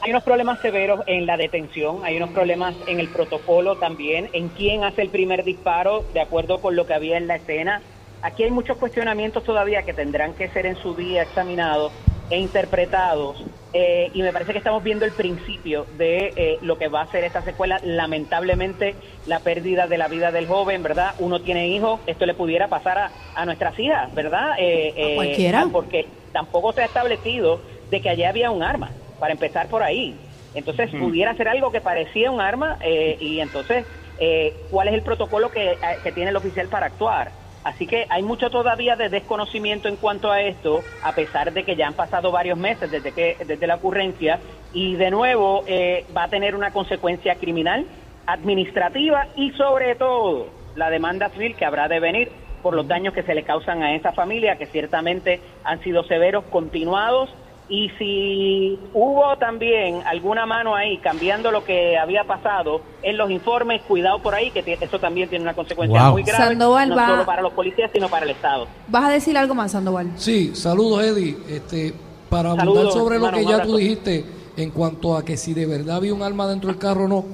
Hay 0.00 0.10
unos 0.10 0.22
problemas 0.22 0.60
severos 0.62 1.00
en 1.08 1.26
la 1.26 1.36
detención, 1.36 2.04
hay 2.04 2.16
unos 2.16 2.30
problemas 2.30 2.74
en 2.86 3.00
el 3.00 3.08
protocolo 3.08 3.76
también, 3.76 4.30
en 4.32 4.48
quién 4.48 4.84
hace 4.84 5.02
el 5.02 5.08
primer 5.10 5.42
disparo, 5.44 6.04
de 6.14 6.20
acuerdo 6.20 6.60
con 6.60 6.76
lo 6.76 6.86
que 6.86 6.94
había 6.94 7.16
en 7.18 7.26
la 7.26 7.34
escena. 7.36 7.82
Aquí 8.20 8.42
hay 8.42 8.50
muchos 8.50 8.76
cuestionamientos 8.78 9.44
todavía 9.44 9.84
que 9.84 9.94
tendrán 9.94 10.34
que 10.34 10.48
ser 10.50 10.66
en 10.66 10.76
su 10.76 10.94
día 10.94 11.22
examinados 11.22 11.92
e 12.30 12.38
interpretados. 12.38 13.38
eh, 13.72 14.10
y 14.14 14.22
me 14.22 14.32
parece 14.32 14.52
que 14.52 14.58
estamos 14.58 14.82
viendo 14.82 15.04
el 15.04 15.14
principio 15.14 15.86
de 15.92 16.32
eh, 16.36 16.58
lo 16.62 16.78
que 16.78 16.88
va 16.88 17.02
a 17.02 17.10
ser 17.10 17.22
esta 17.24 17.42
secuela. 17.42 17.80
Lamentablemente, 17.82 18.96
la 19.26 19.40
pérdida 19.40 19.86
de 19.86 19.98
la 19.98 20.08
vida 20.08 20.30
del 20.32 20.46
joven, 20.46 20.82
¿verdad? 20.82 21.14
Uno 21.18 21.42
tiene 21.42 21.68
hijos, 21.68 22.00
esto 22.06 22.24
le 22.26 22.34
pudiera 22.34 22.68
pasar 22.68 22.98
a, 22.98 23.12
a 23.34 23.44
nuestras 23.44 23.78
hijas, 23.78 24.12
¿verdad? 24.14 24.52
Eh, 24.58 24.94
eh, 24.96 25.14
cualquiera. 25.14 25.68
Porque 25.70 26.28
tampoco 26.32 26.72
se 26.72 26.80
ha 26.82 26.86
establecido 26.86 27.62
de 27.90 28.00
que 28.00 28.08
allí 28.08 28.24
había 28.24 28.50
un 28.50 28.62
arma, 28.62 28.96
para 29.18 29.32
empezar 29.32 29.68
por 29.68 29.82
ahí. 29.82 30.24
Entonces, 30.54 30.90
pudiera 30.98 31.36
ser 31.36 31.48
algo 31.48 31.70
que 31.70 31.80
parecía 31.82 32.30
un 32.30 32.40
arma 32.40 32.78
eh, 32.82 33.16
y 33.20 33.40
entonces, 33.40 33.86
eh, 34.16 34.66
¿cuál 34.70 34.88
es 34.88 34.94
el 34.94 35.02
protocolo 35.02 35.50
que, 35.50 35.78
que 36.02 36.12
tiene 36.12 36.30
el 36.30 36.36
oficial 36.36 36.68
para 36.68 36.86
actuar? 36.86 37.47
Así 37.68 37.86
que 37.86 38.06
hay 38.08 38.22
mucho 38.22 38.48
todavía 38.48 38.96
de 38.96 39.10
desconocimiento 39.10 39.88
en 39.88 39.96
cuanto 39.96 40.32
a 40.32 40.40
esto, 40.40 40.80
a 41.02 41.12
pesar 41.12 41.52
de 41.52 41.64
que 41.64 41.76
ya 41.76 41.86
han 41.86 41.92
pasado 41.92 42.32
varios 42.32 42.56
meses 42.56 42.90
desde 42.90 43.12
que 43.12 43.36
desde 43.44 43.66
la 43.66 43.74
ocurrencia 43.74 44.40
y 44.72 44.96
de 44.96 45.10
nuevo 45.10 45.64
eh, 45.66 46.06
va 46.16 46.24
a 46.24 46.28
tener 46.28 46.54
una 46.54 46.70
consecuencia 46.70 47.34
criminal, 47.34 47.84
administrativa 48.24 49.26
y 49.36 49.50
sobre 49.50 49.96
todo 49.96 50.46
la 50.76 50.88
demanda 50.88 51.28
civil 51.28 51.56
que 51.56 51.66
habrá 51.66 51.88
de 51.88 52.00
venir 52.00 52.32
por 52.62 52.72
los 52.72 52.88
daños 52.88 53.12
que 53.12 53.22
se 53.22 53.34
le 53.34 53.42
causan 53.42 53.82
a 53.82 53.94
esa 53.94 54.12
familia, 54.12 54.56
que 54.56 54.64
ciertamente 54.68 55.38
han 55.62 55.82
sido 55.82 56.04
severos, 56.04 56.44
continuados 56.44 57.28
y 57.68 57.90
si 57.98 58.78
hubo 58.94 59.36
también 59.38 60.00
alguna 60.06 60.46
mano 60.46 60.74
ahí 60.74 60.98
cambiando 60.98 61.50
lo 61.50 61.64
que 61.64 61.98
había 61.98 62.24
pasado 62.24 62.80
en 63.02 63.16
los 63.18 63.30
informes, 63.30 63.82
cuidado 63.82 64.20
por 64.22 64.34
ahí, 64.34 64.50
que 64.50 64.78
eso 64.80 64.98
también 64.98 65.28
tiene 65.28 65.42
una 65.44 65.54
consecuencia 65.54 66.02
Wow. 66.04 66.12
muy 66.12 66.22
grave, 66.22 66.44
Sandoval 66.44 66.88
no 66.88 66.96
va- 66.96 67.06
solo 67.08 67.26
para 67.26 67.42
los 67.42 67.52
policías, 67.52 67.90
sino 67.92 68.08
para 68.08 68.24
el 68.24 68.30
Estado. 68.30 68.66
¿Vas 68.88 69.04
a 69.04 69.10
decir 69.10 69.36
algo 69.36 69.54
más, 69.54 69.72
Sandoval? 69.72 70.10
Sí, 70.16 70.54
saludos 70.54 71.04
Eddie. 71.04 71.36
Este, 71.48 71.92
para 72.30 72.50
abundar 72.50 72.66
Saludos, 72.74 72.94
sobre 72.94 73.18
lo 73.18 73.26
hermano, 73.26 73.46
que 73.46 73.52
ya 73.52 73.62
tú 73.62 73.76
dijiste 73.76 74.24
en 74.56 74.70
cuanto 74.70 75.16
a 75.16 75.24
que 75.24 75.36
si 75.36 75.54
de 75.54 75.66
verdad 75.66 75.96
había 75.96 76.14
un 76.14 76.22
arma 76.22 76.46
dentro 76.48 76.68
del 76.68 76.78
carro 76.78 77.04
o 77.04 77.08
no, 77.08 77.24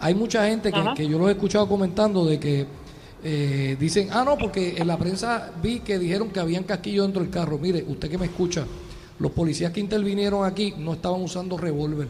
hay 0.00 0.14
mucha 0.14 0.46
gente 0.46 0.72
que, 0.96 1.06
yo 1.08 1.18
los 1.18 1.28
he 1.28 1.32
escuchado 1.32 1.68
comentando 1.68 2.24
de 2.24 2.40
que 2.40 2.66
eh, 3.24 3.76
dicen, 3.78 4.08
ah, 4.12 4.24
no, 4.24 4.36
porque 4.36 4.74
en 4.76 4.86
la 4.88 4.96
prensa 4.96 5.52
vi 5.62 5.78
que 5.80 5.96
dijeron 5.98 6.30
que 6.30 6.40
habían 6.40 6.64
casquillos 6.64 7.06
dentro 7.06 7.22
del 7.22 7.30
carro. 7.30 7.56
Mire, 7.58 7.84
usted 7.86 8.10
que 8.10 8.18
me 8.18 8.26
escucha, 8.26 8.64
los 9.18 9.32
policías 9.32 9.72
que 9.72 9.80
intervinieron 9.80 10.44
aquí 10.44 10.74
no 10.78 10.94
estaban 10.94 11.22
usando 11.22 11.56
revólver. 11.56 12.08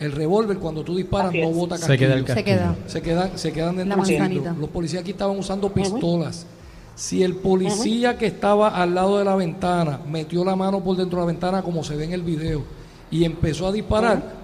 El 0.00 0.12
revólver 0.12 0.58
cuando 0.58 0.84
tú 0.84 0.96
disparas 0.96 1.32
no 1.34 1.50
bota 1.50 1.76
Se 1.76 1.80
casquillo. 1.80 1.98
queda 1.98 2.14
el 2.14 2.26
Se 2.26 2.44
queda. 2.44 2.76
Se 2.86 3.02
quedan, 3.02 3.38
se 3.38 3.52
quedan 3.52 3.76
dentro 3.76 4.02
del. 4.02 4.42
Los 4.58 4.70
policías 4.70 5.02
aquí 5.02 5.10
estaban 5.10 5.38
usando 5.38 5.72
pistolas. 5.72 6.46
Si 6.94 7.22
el 7.22 7.36
policía 7.36 8.18
que 8.18 8.26
estaba 8.26 8.68
al 8.70 8.94
lado 8.94 9.18
de 9.18 9.24
la 9.24 9.36
ventana 9.36 10.00
metió 10.08 10.44
la 10.44 10.56
mano 10.56 10.82
por 10.82 10.96
dentro 10.96 11.18
de 11.18 11.26
la 11.26 11.32
ventana, 11.32 11.62
como 11.62 11.84
se 11.84 11.94
ve 11.96 12.04
en 12.04 12.12
el 12.12 12.22
video, 12.22 12.64
y 13.10 13.24
empezó 13.24 13.68
a 13.68 13.72
disparar, 13.72 14.37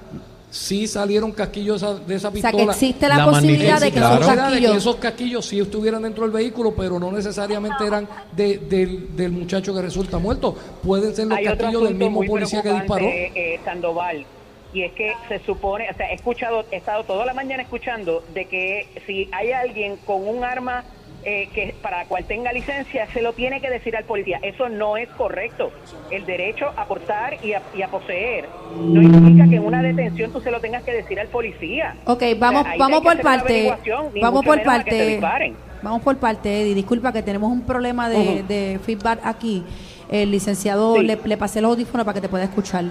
sí 0.55 0.87
salieron 0.87 1.33
casquillos 1.33 1.81
de 1.81 1.87
esa, 1.89 1.95
de 1.99 2.15
esa 2.15 2.29
O 2.29 2.33
sea, 2.33 2.43
pistola. 2.51 2.65
que 2.65 2.71
existe 2.71 3.09
la, 3.09 3.17
La 3.19 3.25
posibilidad 3.27 3.81
de 3.81 3.91
que 3.91 3.99
esos 3.99 4.19
claro. 4.19 4.51
De 4.53 4.61
que 4.61 4.77
esos 4.77 4.97
casquillos 4.97 5.45
sí 5.47 5.59
estuvieran 5.59 6.03
dentro 6.03 6.23
del 6.23 6.31
vehículo, 6.31 6.73
pero 6.77 7.01
no 7.01 7.11
necesariamente 7.11 7.85
eran 7.85 8.09
de- 8.33 8.59
del, 8.59 9.17
del 9.17 9.33
muchacho 9.33 9.75
que 9.75 9.83
resulta 9.83 10.19
muerto. 10.19 10.57
Pueden 10.83 11.13
ser 11.15 11.27
los 11.27 11.39
Hay 11.39 11.45
casquillos 11.45 11.83
del 11.83 11.97
mismo 11.97 12.23
policía 12.25 12.63
que 12.63 12.71
disparó. 12.73 13.05
preocupante, 13.05 13.55
eh, 13.55 13.61
Sandoval, 13.65 14.25
y 14.73 14.83
es 14.83 14.93
que 14.93 15.13
se 15.29 15.41
supone, 15.41 15.91
o 15.91 15.95
sea, 15.97 16.11
he 16.11 16.15
escuchado, 16.15 16.65
he 16.71 16.77
estado 16.77 17.03
toda 17.05 17.27
la 17.27 17.35
mañana 17.35 17.63
escuchando 17.65 18.23
de 18.33 18.45
que 18.47 18.87
si 19.07 19.29
hay 19.33 19.51
alguien 19.51 19.97
con 20.07 20.27
un 20.27 20.45
arma 20.45 20.85
eh, 21.25 21.49
que 21.55 21.75
para 21.83 21.99
la 21.99 22.05
cual 22.07 22.25
tenga 22.25 22.53
licencia, 22.53 23.07
se 23.13 23.23
lo 23.23 23.33
tiene 23.33 23.61
que 23.61 23.71
decir 23.71 23.97
al 23.97 24.05
policía. 24.05 24.39
Eso 24.43 24.69
no 24.69 24.97
es 24.97 25.09
correcto. 25.11 25.71
El 26.11 26.27
derecho 26.27 26.67
a 26.77 26.85
portar 26.87 27.39
y 27.45 27.53
a, 27.55 27.63
y 27.77 27.83
a 27.83 27.89
poseer 27.89 28.47
no 28.79 29.03
implica 29.03 29.49
que 29.49 29.57
en 29.57 29.65
una 29.65 29.83
detención 29.83 30.33
tú 30.33 30.41
se 30.41 30.51
lo 30.51 30.61
tengas 30.61 30.83
que 30.85 30.93
decir 30.93 31.19
al 31.21 31.29
policía. 31.29 31.97
Ok, 32.05 32.17
O 32.17 32.19
sea, 32.27 32.35
vamos, 32.39 32.67
vamos 32.79 33.01
por 33.01 33.21
parte. 33.21 33.73
Vamos 34.21 34.45
por 34.45 34.63
parte. 34.63 35.21
Vamos 35.83 36.03
por 36.03 36.17
parte, 36.17 36.63
Eddie. 36.63 36.75
Disculpa 36.75 37.13
que 37.13 37.23
tenemos 37.23 37.51
un 37.53 37.63
problema 37.63 38.09
de, 38.09 38.43
de 38.43 38.81
feedback 38.85 39.21
aquí. 39.25 39.63
El 40.11 40.31
licenciado 40.31 40.95
Sí. 40.97 41.03
le, 41.03 41.19
le 41.25 41.37
pasé 41.37 41.61
los 41.61 41.71
audífonos 41.73 42.05
para 42.05 42.15
que 42.15 42.21
te 42.21 42.29
pueda 42.29 42.45
escuchar. 42.45 42.85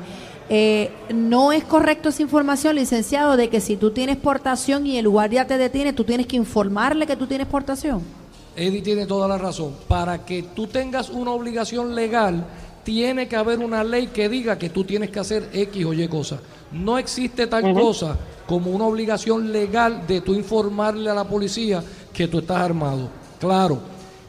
Eh, 0.50 0.92
no 1.14 1.52
es 1.54 1.64
correcto 1.64 2.10
esa 2.10 2.22
información, 2.22 2.76
licenciado, 2.76 3.38
de 3.38 3.50
que 3.50 3.62
si 3.62 3.78
tú 3.78 3.92
tienes 3.92 4.18
portación 4.18 4.86
y 4.86 4.98
el 4.98 5.08
guardia 5.08 5.48
te 5.48 5.58
detiene, 5.58 5.94
tú 5.94 6.04
tienes 6.04 6.28
que 6.28 6.36
informarle 6.36 7.08
que 7.08 7.16
tú 7.16 7.26
tienes 7.28 7.48
portación. 7.48 8.02
Eddie 8.56 8.82
tiene 8.82 9.06
toda 9.06 9.28
la 9.28 9.38
razón. 9.38 9.76
Para 9.88 10.26
que 10.26 10.44
tú 10.44 10.68
tengas 10.68 11.10
una 11.10 11.32
obligación 11.32 11.96
legal, 11.96 12.46
tiene 12.84 13.28
que 13.28 13.36
haber 13.36 13.60
una 13.60 13.84
ley 13.84 14.08
que 14.08 14.30
diga 14.30 14.58
que 14.58 14.70
tú 14.70 14.84
tienes 14.84 15.10
que 15.10 15.20
hacer 15.20 15.50
X 15.54 15.86
o 15.86 15.94
Y 15.94 16.08
cosa. 16.08 16.40
No 16.72 16.98
existe 16.98 17.48
tal 17.48 17.74
cosa 17.74 18.18
como 18.46 18.72
una 18.72 18.86
obligación 18.86 19.52
legal 19.52 20.06
de 20.08 20.22
tú 20.22 20.34
informarle 20.34 21.10
a 21.10 21.14
la 21.14 21.24
policía 21.24 21.84
que 22.14 22.28
tú 22.28 22.40
estás 22.40 22.58
armado. 22.58 23.10
Claro, 23.40 23.80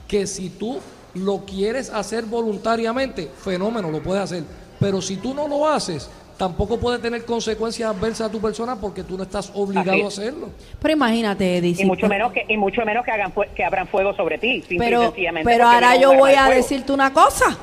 que 0.07 0.27
si 0.27 0.51
tú 0.51 0.79
lo 1.15 1.45
quieres 1.45 1.91
hacer 1.91 2.25
voluntariamente, 2.25 3.31
fenómeno, 3.37 3.91
lo 3.91 4.03
puedes 4.03 4.23
hacer. 4.23 4.45
Pero 4.79 5.01
si 5.01 5.17
tú 5.17 5.35
no 5.35 5.49
lo 5.49 5.69
haces, 5.69 6.09
tampoco 6.37 6.79
puede 6.79 6.99
tener 6.99 7.25
consecuencias 7.25 7.89
adversas 7.95 8.29
a 8.29 8.31
tu 8.33 8.41
persona 8.41 8.77
porque 8.77 9.03
tú 9.03 9.17
no 9.17 9.23
estás 9.23 9.51
obligado 9.55 10.05
a 10.05 10.09
hacerlo. 10.09 10.51
Pero 10.81 10.95
imagínate, 10.95 11.59
Eddie. 11.59 11.77
Y 11.79 11.85
mucho 11.85 12.09
menos 12.09 12.33
que 12.33 12.45
y 12.49 12.57
mucho 12.57 12.85
menos 12.85 13.05
que 13.05 13.11
hagan 13.11 13.33
que 13.55 13.65
abran 13.65 13.87
fuego 13.89 14.15
sobre 14.15 14.39
ti, 14.39 14.63
pero, 14.79 15.03
sencillamente 15.05 15.51
pero 15.51 15.67
ahora 15.69 15.97
yo 15.97 16.15
voy 16.15 16.33
de 16.33 16.37
a 16.39 16.47
fuego. 16.47 16.61
decirte 16.63 16.93
una 16.93 17.13
cosa. 17.13 17.57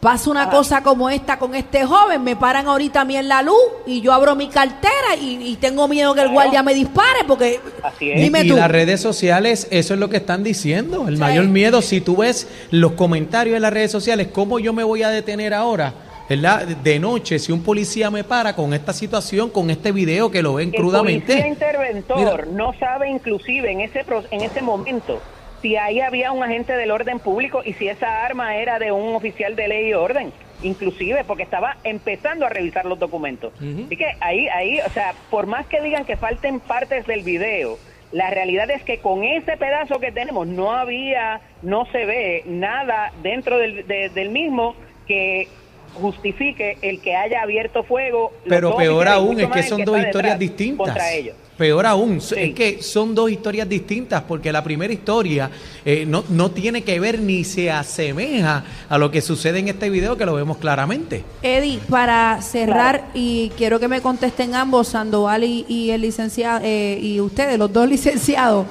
Pasa 0.00 0.30
una 0.30 0.42
Ajá. 0.42 0.50
cosa 0.50 0.82
como 0.82 1.08
esta 1.08 1.38
con 1.38 1.54
este 1.54 1.86
joven, 1.86 2.22
me 2.22 2.36
paran 2.36 2.66
ahorita 2.66 3.00
a 3.00 3.04
mí 3.06 3.16
en 3.16 3.26
la 3.26 3.40
luz 3.40 3.56
y 3.86 4.02
yo 4.02 4.12
abro 4.12 4.36
mi 4.36 4.48
cartera 4.48 5.16
y, 5.18 5.38
y 5.52 5.56
tengo 5.56 5.88
miedo 5.88 6.12
que 6.12 6.20
el 6.20 6.26
Claro. 6.26 6.34
guardia 6.34 6.62
me 6.62 6.74
dispare 6.74 7.20
porque 7.26 7.58
Así 7.82 8.10
es. 8.10 8.18
Y, 8.20 8.24
dime 8.24 8.42
y 8.42 8.48
tú. 8.48 8.56
las 8.56 8.70
redes 8.70 9.00
sociales, 9.00 9.66
eso 9.70 9.94
es 9.94 10.00
lo 10.00 10.10
que 10.10 10.18
están 10.18 10.44
diciendo. 10.44 11.08
El 11.08 11.14
Sí. 11.16 11.20
mayor 11.22 11.46
miedo, 11.46 11.80
si 11.80 12.02
tú 12.02 12.16
ves 12.18 12.46
los 12.70 12.92
comentarios 12.92 13.56
en 13.56 13.62
las 13.62 13.72
redes 13.72 13.90
sociales, 13.92 14.28
¿cómo 14.30 14.58
yo 14.58 14.74
me 14.74 14.84
voy 14.84 15.02
a 15.02 15.08
detener 15.08 15.54
ahora? 15.54 15.94
¿Verdad? 16.28 16.66
De 16.66 16.98
noche, 16.98 17.38
si 17.38 17.52
un 17.52 17.62
policía 17.62 18.10
me 18.10 18.24
para 18.24 18.54
con 18.56 18.72
esta 18.72 18.92
situación, 18.92 19.50
con 19.50 19.70
este 19.70 19.92
video 19.92 20.30
que 20.30 20.42
lo 20.42 20.54
ven 20.54 20.70
El 20.72 20.80
crudamente. 20.80 21.46
interventor 21.46 22.46
no 22.48 22.72
sabe 22.74 23.10
inclusive 23.10 23.70
en 23.70 23.80
ese 23.82 24.04
en 24.30 24.40
ese 24.42 24.62
momento 24.62 25.20
si 25.60 25.76
ahí 25.76 26.00
había 26.00 26.30
un 26.32 26.42
agente 26.42 26.74
del 26.76 26.90
orden 26.90 27.18
público 27.18 27.62
y 27.64 27.72
si 27.74 27.88
esa 27.88 28.24
arma 28.24 28.56
era 28.56 28.78
de 28.78 28.92
un 28.92 29.14
oficial 29.14 29.56
de 29.56 29.66
ley 29.68 29.88
y 29.88 29.94
orden, 29.94 30.30
inclusive 30.62 31.24
porque 31.24 31.42
estaba 31.42 31.78
empezando 31.84 32.44
a 32.44 32.50
revisar 32.50 32.84
los 32.84 32.98
documentos. 32.98 33.52
Así 33.58 33.96
que 33.96 34.06
ahí 34.20 34.46
ahí, 34.48 34.78
o 34.86 34.90
sea, 34.90 35.14
por 35.30 35.46
más 35.46 35.66
que 35.66 35.80
digan 35.80 36.04
que 36.04 36.16
falten 36.16 36.60
partes 36.60 37.06
del 37.06 37.22
video, 37.22 37.78
La 38.12 38.30
realidad 38.30 38.70
es 38.70 38.82
que 38.84 38.98
con 38.98 39.24
ese 39.24 39.56
pedazo 39.56 39.98
que 39.98 40.12
tenemos 40.12 40.46
no 40.46 40.70
había, 40.72 41.40
no 41.62 41.84
se 41.90 42.04
ve 42.06 42.42
nada 42.46 43.10
dentro 43.24 43.58
del, 43.58 43.86
de- 43.88 44.08
del 44.10 44.28
mismo 44.30 44.76
que 45.08 45.48
justifique 45.94 46.78
el 46.82 47.00
que 47.00 47.14
haya 47.16 47.42
abierto 47.42 47.82
fuego. 47.84 48.32
Pero 48.48 48.68
dos 48.70 48.76
peor 48.78 49.08
aún 49.08 49.40
es 49.40 49.48
que 49.50 49.62
son 49.62 49.78
que 49.78 49.84
dos 49.84 49.98
historias 49.98 50.38
distintas. 50.38 50.86
Contra 50.86 51.12
ellos. 51.12 51.36
Peor 51.56 51.86
aún, 51.86 52.20
Sí. 52.20 52.34
es 52.36 52.52
que 52.54 52.82
son 52.82 53.14
dos 53.14 53.30
historias 53.30 53.68
distintas 53.68 54.22
porque 54.22 54.50
la 54.50 54.64
primera 54.64 54.92
historia 54.92 55.48
eh, 55.84 56.04
no, 56.04 56.24
no 56.28 56.50
tiene 56.50 56.82
que 56.82 56.98
ver 56.98 57.20
ni 57.20 57.44
se 57.44 57.70
asemeja 57.70 58.64
a 58.88 58.98
lo 58.98 59.12
que 59.12 59.20
sucede 59.20 59.60
en 59.60 59.68
este 59.68 59.88
video 59.88 60.16
que 60.16 60.26
lo 60.26 60.34
vemos 60.34 60.56
claramente. 60.56 61.22
Eddie, 61.42 61.78
para 61.88 62.42
cerrar, 62.42 63.04
y 63.14 63.52
quiero 63.56 63.78
que 63.78 63.86
me 63.86 64.00
contesten 64.00 64.56
ambos, 64.56 64.88
Sandoval 64.88 65.44
y, 65.44 65.64
y 65.68 65.90
el 65.90 66.00
licenciado, 66.00 66.60
eh, 66.64 66.98
y 67.00 67.20
ustedes, 67.20 67.56
los 67.56 67.72
dos 67.72 67.88
licenciados. 67.88 68.66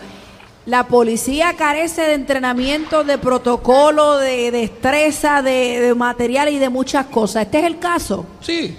La 0.65 0.87
policía 0.87 1.55
carece 1.57 2.03
de 2.03 2.13
entrenamiento, 2.13 3.03
de 3.03 3.17
protocolo, 3.17 4.17
de 4.17 4.49
destreza, 4.49 5.41
de, 5.41 5.93
material 5.95 6.49
y 6.49 6.57
de 6.57 6.69
muchas 6.69 7.07
cosas. 7.07 7.43
¿Este 7.43 7.59
es 7.59 7.65
el 7.65 7.79
caso? 7.79 8.25
Sí, 8.39 8.77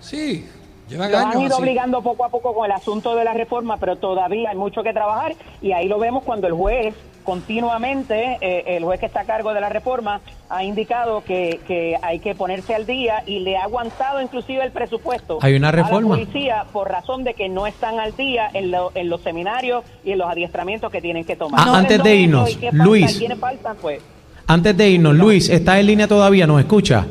sí, 0.00 0.46
llevan 0.92 1.10
Los 1.12 1.20
han 1.20 1.26
años 1.32 1.42
ido 1.42 1.54
así. 1.54 1.62
obligando 1.62 2.02
poco 2.02 2.24
a 2.24 2.28
poco 2.28 2.54
con 2.54 2.66
el 2.66 2.72
asunto 2.72 3.14
de 3.16 3.24
la 3.24 3.34
reforma, 3.34 3.76
pero 3.78 3.96
todavía 3.96 4.50
hay 4.50 4.56
mucho 4.56 4.82
que 4.82 4.92
trabajar 4.92 5.34
y 5.60 5.72
ahí 5.72 5.88
lo 5.88 5.98
vemos 5.98 6.22
cuando 6.24 6.46
el 6.46 6.52
juez 6.54 6.94
continuamente, 7.24 8.36
eh, 8.40 8.64
el 8.76 8.84
juez 8.84 8.98
que 9.00 9.06
está 9.06 9.20
a 9.20 9.24
cargo 9.24 9.54
de 9.54 9.60
la 9.60 9.68
reforma, 9.68 10.20
ha 10.50 10.64
indicado 10.64 11.22
que, 11.24 11.60
que 11.66 11.96
hay 12.02 12.18
que 12.18 12.34
ponerse 12.34 12.74
al 12.74 12.84
día 12.86 13.22
y 13.26 13.38
le 13.40 13.56
ha 13.56 13.62
aguantado 13.64 14.20
inclusive 14.20 14.64
el 14.64 14.72
presupuesto 14.72 15.38
Hay 15.40 15.54
una 15.54 15.68
a 15.68 15.72
reforma. 15.72 16.16
la 16.16 16.22
policía 16.22 16.64
por 16.72 16.88
razón 16.90 17.24
de 17.24 17.34
que 17.34 17.48
no 17.48 17.66
están 17.66 18.00
al 18.00 18.14
día 18.16 18.50
en, 18.52 18.70
lo- 18.70 18.90
en 18.94 19.08
los 19.08 19.20
seminarios 19.22 19.84
y 20.04 20.10
en 20.12 20.18
los 20.18 20.28
adiestramientos 20.28 20.90
que 20.90 21.00
tienen 21.00 21.24
que 21.24 21.36
tomar. 21.36 21.60
Ah, 21.60 21.64
¿Cuáles 21.70 21.78
antes 21.80 22.02
de 22.02 22.16
irnos? 22.16 22.58
Luis. 22.72 23.18
¿Quiénes 23.18 23.38
faltan? 23.38 23.76
Pues 23.80 24.00
Antes 24.46 24.76
de 24.76 24.88
irnos, 24.90 25.14
Luis, 25.14 25.48
¿estás 25.48 25.78
en 25.78 25.86
línea 25.86 26.08
todavía? 26.08 26.46
¿Nos 26.46 26.60
escucha? 26.60 27.06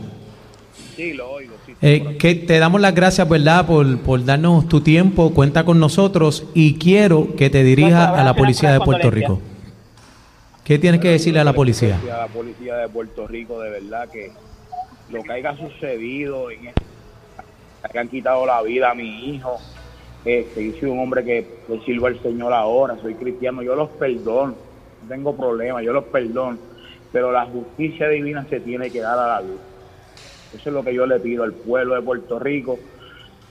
Sí, 0.96 1.14
lo 1.14 1.32
oigo. 1.32 1.51
Eh, 1.84 2.18
que 2.20 2.36
te 2.36 2.60
damos 2.60 2.80
las 2.80 2.94
gracias, 2.94 3.28
¿verdad?, 3.28 3.66
por, 3.66 3.98
por 4.02 4.24
darnos 4.24 4.68
tu 4.68 4.82
tiempo, 4.82 5.34
cuenta 5.34 5.66
con 5.66 5.80
nosotros 5.80 6.46
y 6.54 6.76
quiero 6.76 7.36
que 7.36 7.50
te 7.50 7.64
dirijas 7.64 8.10
Nuestro 8.10 8.22
a 8.22 8.24
la 8.24 8.36
policía 8.36 8.72
de 8.72 8.80
Puerto 8.82 9.10
Rico. 9.10 9.42
¿Qué 10.64 10.78
tienes 10.78 11.02
que 11.02 11.10
decirle 11.10 11.40
a 11.40 11.44
la 11.44 11.54
policía? 11.54 12.00
A 12.04 12.18
la 12.20 12.28
policía 12.28 12.76
de 12.76 12.88
Puerto 12.88 13.28
Rico, 13.28 13.60
de 13.62 13.72
verdad 13.72 14.08
que 14.10 14.32
lo 15.12 15.24
que 15.24 15.34
haya 15.34 15.58
sucedido 15.58 16.52
en 16.52 16.68
este, 16.68 16.84
que 17.92 18.00
han 18.00 18.10
quitado 18.10 18.46
la 18.46 18.62
vida 18.62 18.92
a 18.92 18.94
mi 18.94 19.34
hijo, 19.34 19.58
este, 20.24 20.72
yo 20.72 20.80
soy 20.80 20.90
un 20.90 21.00
hombre 21.00 21.24
que 21.24 21.48
le 21.68 21.84
sirvo 21.84 22.06
al 22.06 22.22
Señor 22.22 22.54
ahora, 22.54 22.96
soy 23.02 23.16
cristiano, 23.16 23.64
yo 23.64 23.76
los 23.76 23.90
perdono, 23.90 24.54
no 25.02 25.10
tengo 25.10 25.36
problema, 25.36 25.82
yo 25.82 25.94
los 25.94 26.04
perdono, 26.06 26.60
pero 27.12 27.32
la 27.32 27.48
justicia 27.48 28.08
divina 28.08 28.46
se 28.52 28.60
tiene 28.60 28.92
que 28.92 29.00
dar 29.00 29.18
a 29.18 29.28
la 29.28 29.42
luz. 29.42 29.60
Eso 30.54 30.70
es 30.70 30.74
lo 30.74 30.84
que 30.84 30.94
yo 30.94 31.06
le 31.06 31.20
pido 31.20 31.44
al 31.44 31.54
pueblo 31.54 31.96
de 31.96 32.02
Puerto 32.02 32.40
Rico 32.40 32.78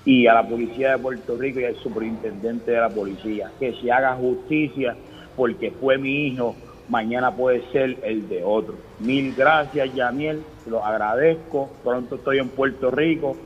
y 0.04 0.26
a 0.26 0.34
la 0.34 0.48
policía 0.48 0.92
de 0.92 0.98
Puerto 0.98 1.36
Rico 1.36 1.60
y 1.60 1.64
al 1.64 1.76
superintendente 1.76 2.72
de 2.72 2.78
la 2.78 2.88
policía, 2.88 3.50
que 3.58 3.74
se 3.74 3.90
haga 3.90 4.14
justicia 4.14 4.96
porque 5.36 5.70
fue 5.70 5.98
mi 5.98 6.26
hijo, 6.26 6.54
mañana 6.88 7.34
puede 7.34 7.62
ser 7.72 7.96
el 8.02 8.28
de 8.28 8.42
otro. 8.44 8.74
Mil 8.98 9.34
gracias, 9.34 9.94
Yamiel, 9.94 10.42
los 10.66 10.82
agradezco, 10.82 11.70
pronto 11.84 12.16
estoy 12.16 12.38
en 12.38 12.48
Puerto 12.48 12.90
Rico 12.90 13.36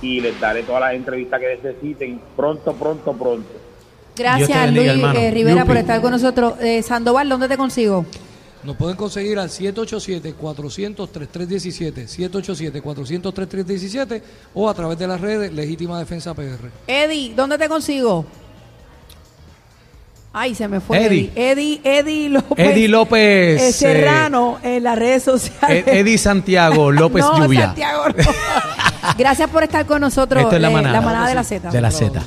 y 0.00 0.20
les 0.20 0.38
daré 0.40 0.62
todas 0.62 0.80
las 0.82 0.94
entrevistas 0.94 1.40
que 1.40 1.56
necesiten, 1.56 2.20
pronto, 2.36 2.74
pronto, 2.74 3.12
pronto. 3.12 3.50
Gracias, 4.16 4.64
bendiga, 4.66 4.94
Luis 4.94 5.14
eh, 5.16 5.30
Rivera, 5.30 5.64
por 5.64 5.76
estar 5.76 6.00
con 6.00 6.10
nosotros. 6.10 6.54
Eh, 6.60 6.82
Sandoval, 6.82 7.28
¿dónde 7.28 7.48
te 7.48 7.56
consigo? 7.56 8.04
Nos 8.64 8.76
pueden 8.76 8.96
conseguir 8.96 9.38
al 9.40 9.48
787-400-3317, 9.48 12.06
787-400-3317 12.82 14.22
o 14.54 14.68
a 14.68 14.74
través 14.74 14.96
de 14.98 15.06
las 15.08 15.20
redes 15.20 15.52
Legítima 15.52 15.98
Defensa 15.98 16.32
PR. 16.34 16.70
Eddie, 16.86 17.32
¿dónde 17.34 17.58
te 17.58 17.68
consigo? 17.68 18.24
Ay, 20.34 20.54
se 20.54 20.66
me 20.66 20.80
fue 20.80 21.04
Eddie. 21.04 21.30
Eddie. 21.34 21.80
Eddie, 21.84 21.98
Eddie 21.98 22.28
López. 22.30 22.58
Eddie 22.58 22.88
López, 22.88 23.60
eh, 23.60 23.68
eh, 23.68 23.72
Serrano 23.72 24.58
en 24.62 24.82
las 24.82 24.98
redes 24.98 25.24
sociales. 25.24 25.84
Ed- 25.86 25.94
Eddie 25.94 26.16
Santiago 26.16 26.90
López 26.92 27.22
no, 27.22 27.44
Lluvia. 27.44 27.66
Santiago, 27.66 28.04
no. 28.08 28.14
Gracias 29.18 29.50
por 29.50 29.62
estar 29.64 29.84
con 29.84 30.00
nosotros. 30.00 30.42
Esto 30.42 30.56
es 30.56 30.62
la 30.62 30.70
eh, 30.70 30.72
manada. 30.72 30.94
la 30.94 31.00
manada 31.02 31.28
de 31.28 31.34
la 31.34 31.44
Z. 31.44 31.70
De 31.70 31.80
la 31.80 31.90
Z. 31.90 32.22